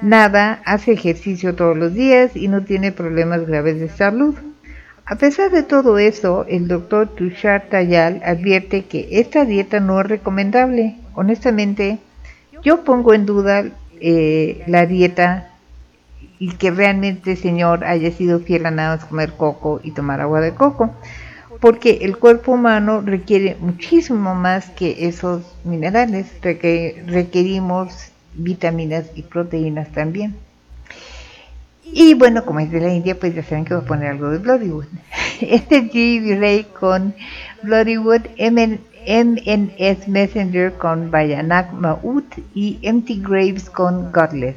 [0.00, 4.34] nada, hace ejercicio todos los días y no tiene problemas graves de salud.
[5.06, 10.06] A pesar de todo eso, el doctor Tushar Tayal advierte que esta dieta no es
[10.06, 10.96] recomendable.
[11.14, 11.98] Honestamente,
[12.62, 13.66] yo pongo en duda
[14.00, 15.50] eh, la dieta
[16.38, 20.22] y que realmente el señor haya sido fiel a nada más comer coco y tomar
[20.22, 20.90] agua de coco,
[21.60, 29.92] porque el cuerpo humano requiere muchísimo más que esos minerales, que requerimos vitaminas y proteínas
[29.92, 30.34] también.
[31.84, 34.30] Y bueno, como es de la India, pues ya saben que voy a poner algo
[34.30, 34.86] de Bloodywood.
[35.40, 36.38] Este es G.B.
[36.40, 37.14] Ray con
[37.62, 42.24] Bloodywood, MNS Messenger con Bayanak Maut
[42.54, 44.56] y Empty Graves con Godless.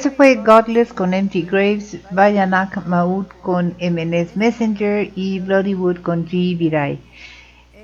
[0.00, 6.56] Eso fue Godless con Empty Graves, Bayanak Maud con MNS Messenger y Bloodywood con G.
[6.56, 6.98] Virai.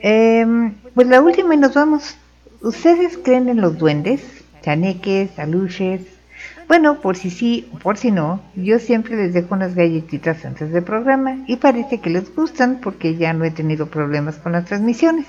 [0.00, 2.16] Em, pues la última y nos vamos.
[2.62, 4.22] ¿Ustedes creen en los duendes?
[4.62, 6.06] Chaneques, aluches.
[6.68, 10.72] Bueno, por si sí o por si no, yo siempre les dejo unas galletitas antes
[10.72, 14.64] del programa y parece que les gustan porque ya no he tenido problemas con las
[14.64, 15.26] transmisiones.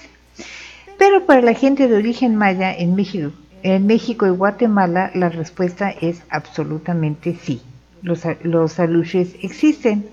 [0.98, 5.90] Pero para la gente de origen maya en México en México y Guatemala la respuesta
[5.90, 7.62] es absolutamente sí.
[8.02, 10.08] Los, los existen.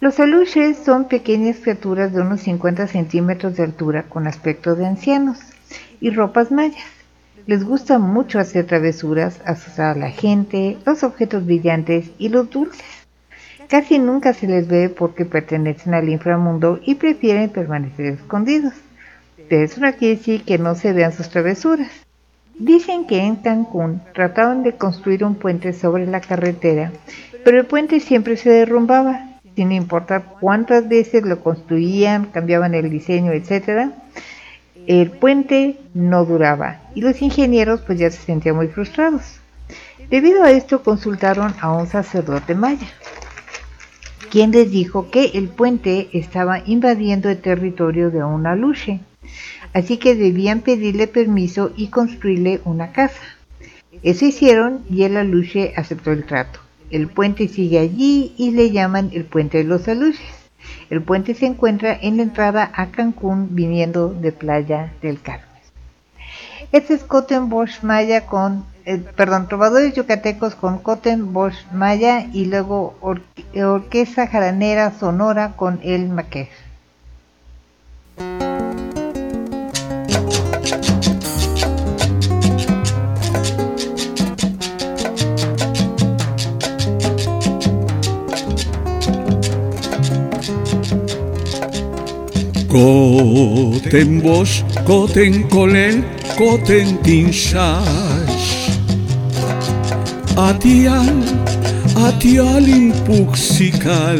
[0.00, 5.38] Los aluches son pequeñas criaturas de unos 50 centímetros de altura con aspecto de ancianos
[6.00, 6.84] y ropas mayas.
[7.46, 12.84] Les gusta mucho hacer travesuras, asustar a la gente, los objetos brillantes y los dulces.
[13.68, 18.74] Casi nunca se les ve porque pertenecen al inframundo y prefieren permanecer escondidos.
[19.48, 21.90] Pero eso no quiere decir que no se vean sus travesuras.
[22.58, 26.92] Dicen que en Cancún trataban de construir un puente sobre la carretera,
[27.44, 33.32] pero el puente siempre se derrumbaba, sin importar cuántas veces lo construían, cambiaban el diseño,
[33.32, 33.90] etc.
[34.86, 39.40] El puente no duraba y los ingenieros pues ya se sentían muy frustrados.
[40.10, 42.88] Debido a esto consultaron a un sacerdote maya,
[44.30, 49.00] quien les dijo que el puente estaba invadiendo el territorio de una luche
[49.72, 53.20] así que debían pedirle permiso y construirle una casa.
[54.02, 56.60] Eso hicieron y el aluche aceptó el trato.
[56.90, 60.20] El puente sigue allí y le llaman el puente de los aluches.
[60.90, 65.46] El puente se encuentra en la entrada a Cancún viniendo de Playa del Carmen.
[66.72, 72.46] Este es Cotton Bosch Maya con, eh, perdón, trovadores yucatecos con Cotton Bosch Maya y
[72.46, 72.94] luego
[73.54, 76.48] Orquesta Jaranera Sonora con El Maquer.
[93.84, 95.94] Koten boş, koten kolel,
[96.38, 98.68] koten tinşaş
[100.36, 101.06] Atial,
[102.06, 104.18] atial impuxikal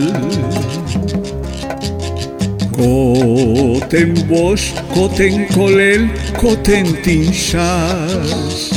[2.77, 6.09] Koten boş, koten kolel,
[6.41, 8.71] koten tinşaş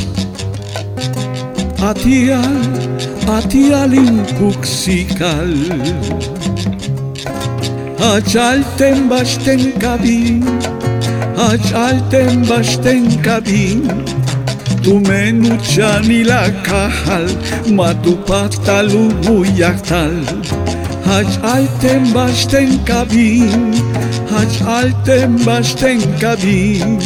[1.82, 2.62] Atial,
[3.28, 5.54] atial impuxikal
[8.14, 10.75] Achalten basten kabin, achalten basten
[11.36, 13.84] Atx alten basten kadin
[14.82, 16.08] Tumen utxan
[16.64, 17.28] kahal,
[17.76, 20.16] Matu patalu buiak tal
[21.04, 21.36] Atx
[22.14, 23.76] basten kabin
[24.32, 24.64] Atx
[25.44, 27.04] basten kabin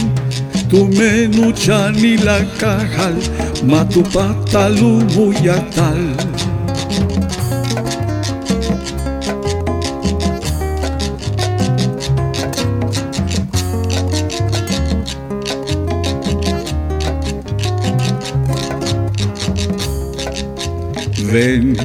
[0.70, 1.98] Tumen utxan
[2.62, 3.16] kahal,
[3.66, 6.29] Matu patalu buiak tal
[21.32, 21.76] Ven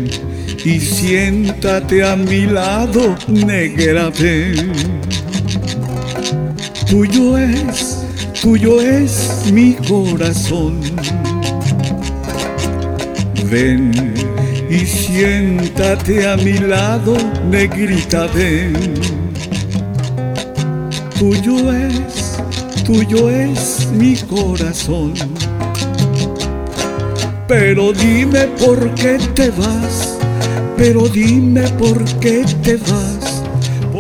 [0.64, 4.72] y siéntate a mi lado, negra, ven.
[6.90, 8.06] Tuyo es,
[8.42, 10.82] tuyo es mi corazón.
[13.52, 14.16] Ven
[14.68, 17.16] y siéntate a mi lado,
[17.48, 18.74] negrita, ven.
[21.20, 22.40] Tuyo es,
[22.84, 25.14] tuyo es mi corazón.
[27.48, 30.18] Pero dime por qué te vas,
[30.76, 33.44] pero dime por qué te vas,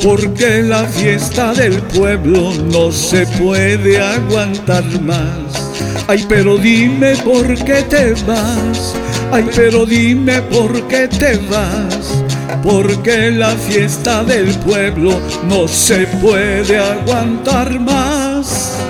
[0.04, 5.72] porque la fiesta del pueblo no se puede aguantar más.
[6.08, 8.96] Ay, pero dime por qué te vas,
[9.32, 12.24] ay, pero dime por qué te vas,
[12.64, 18.85] porque la fiesta del pueblo no se puede aguantar más.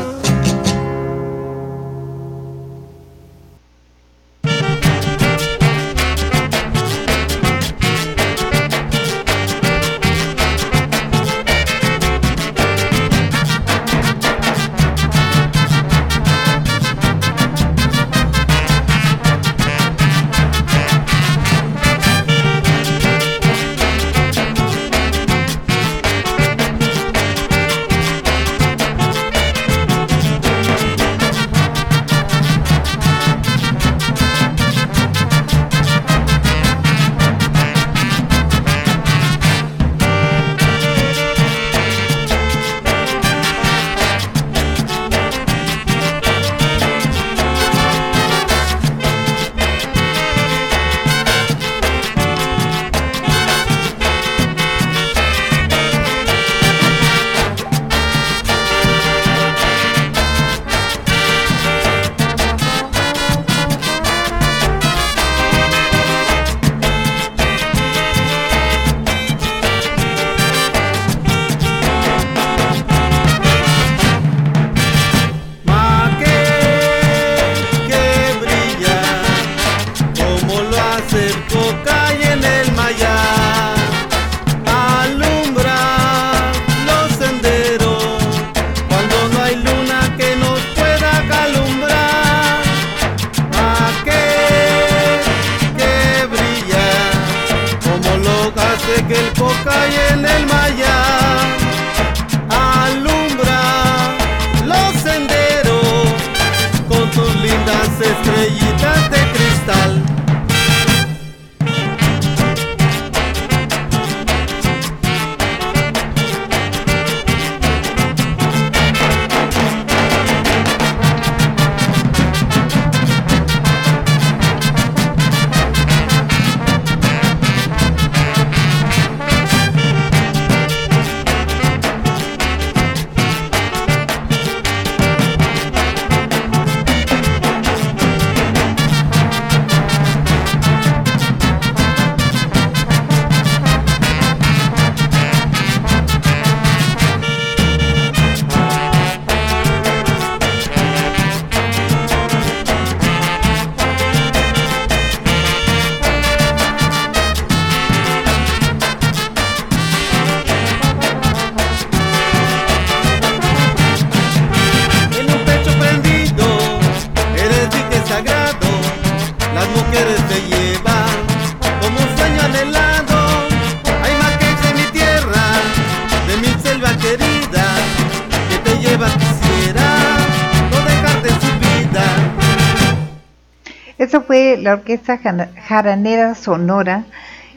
[184.66, 187.06] La orquesta jaranera sonora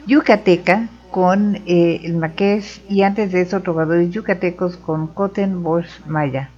[0.05, 6.51] yucateca con eh, el maqués y antes de eso trovadores yucatecos con Cotten Bosch Maya.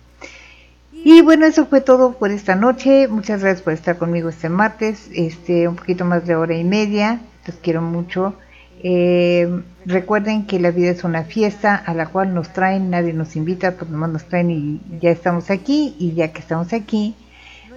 [0.91, 3.07] Y bueno, eso fue todo por esta noche.
[3.07, 7.21] Muchas gracias por estar conmigo este martes, este un poquito más de hora y media.
[7.47, 8.35] Los quiero mucho.
[8.83, 13.37] Eh, recuerden que la vida es una fiesta a la cual nos traen, nadie nos
[13.37, 15.95] invita, pues nomás nos traen y ya estamos aquí.
[15.97, 17.15] Y ya que estamos aquí,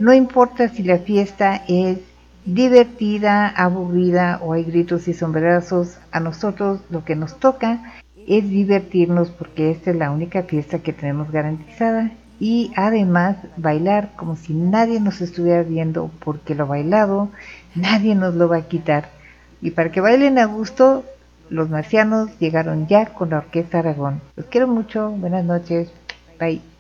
[0.01, 1.99] no importa si la fiesta es
[2.45, 7.95] divertida, aburrida o hay gritos y sombrerazos, a nosotros lo que nos toca
[8.27, 14.37] es divertirnos porque esta es la única fiesta que tenemos garantizada y además bailar como
[14.37, 17.31] si nadie nos estuviera viendo porque lo bailado
[17.75, 19.09] nadie nos lo va a quitar.
[19.61, 21.05] Y para que bailen a gusto,
[21.51, 24.21] los marcianos llegaron ya con la Orquesta Aragón.
[24.37, 25.91] Los quiero mucho, buenas noches,
[26.39, 26.74] bye.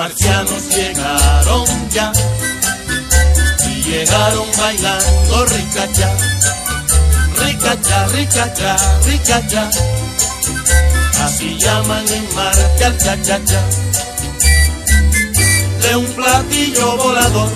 [0.00, 2.10] Marcianos llegaron ya
[3.68, 6.16] y llegaron bailando ricacha,
[7.36, 9.70] ricacha, ricacha, ricacha.
[11.22, 13.62] Así llaman en Marte al cha-cha-cha.
[15.82, 17.50] De un platillo volador,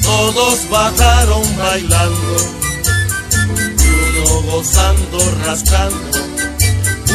[0.00, 2.36] todos bajaron bailando
[3.48, 6.18] y uno gozando, rascando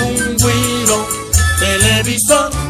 [0.03, 1.07] un guiro
[1.59, 2.68] televisor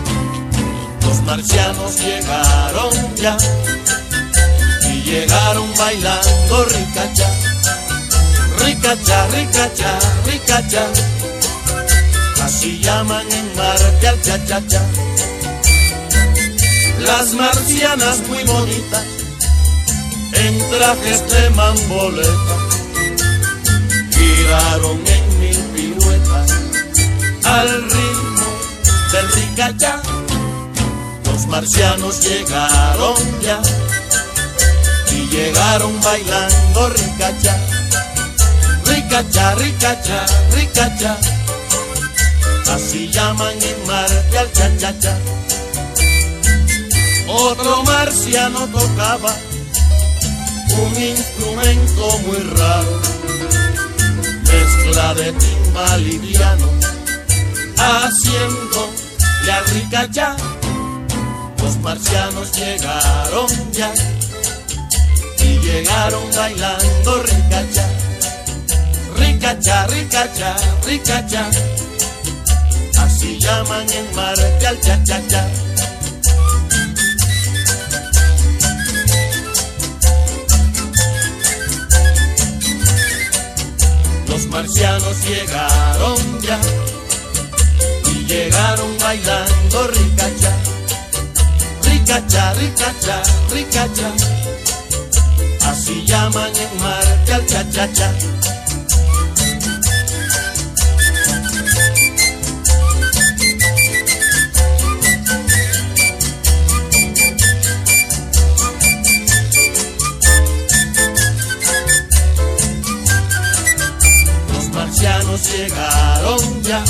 [1.09, 3.35] los marcianos llegaron ya
[4.91, 7.29] y llegaron bailando ricacha,
[8.63, 10.83] ricacha, ricacha, ricacha.
[12.43, 14.81] Así llaman en Marte al cha-cha-cha.
[16.99, 19.05] Las marcianas muy bonitas
[20.33, 22.55] en trajes de mamboleta
[24.11, 26.51] giraron en mil piruetas
[27.45, 28.47] al ritmo
[29.11, 30.01] del ricacha
[31.39, 33.61] los marcianos llegaron ya
[35.11, 37.57] y llegaron bailando ricacha,
[38.85, 41.17] ricacha, ricacha, ricacha.
[42.73, 45.17] Así llaman en Marte al cha-cha-cha.
[47.27, 49.33] Otro marciano tocaba
[50.77, 53.01] un instrumento muy raro,
[54.43, 56.69] mezcla de timbal y piano,
[57.77, 58.89] haciendo
[59.45, 60.35] la ricacha
[61.69, 63.93] los marcianos llegaron ya
[65.37, 67.87] y llegaron bailando ricacha,
[69.15, 70.55] ricacha, ricacha,
[70.87, 71.49] ricacha.
[72.97, 75.47] Así llaman en Marte al cha cha cha.
[84.27, 86.59] Los marcianos llegaron ya
[88.11, 90.68] y llegaron bailando ricacha
[92.09, 93.21] ricacha, ricacha,
[93.51, 94.11] ricacha.
[95.69, 98.11] Así llaman en Marte al cha-cha-cha.
[114.51, 116.83] Los marcianos llegaron ya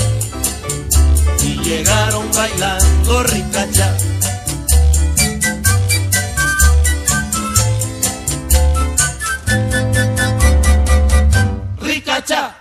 [1.43, 3.97] y llegaron bailando ricacha
[12.30, 12.59] marcha.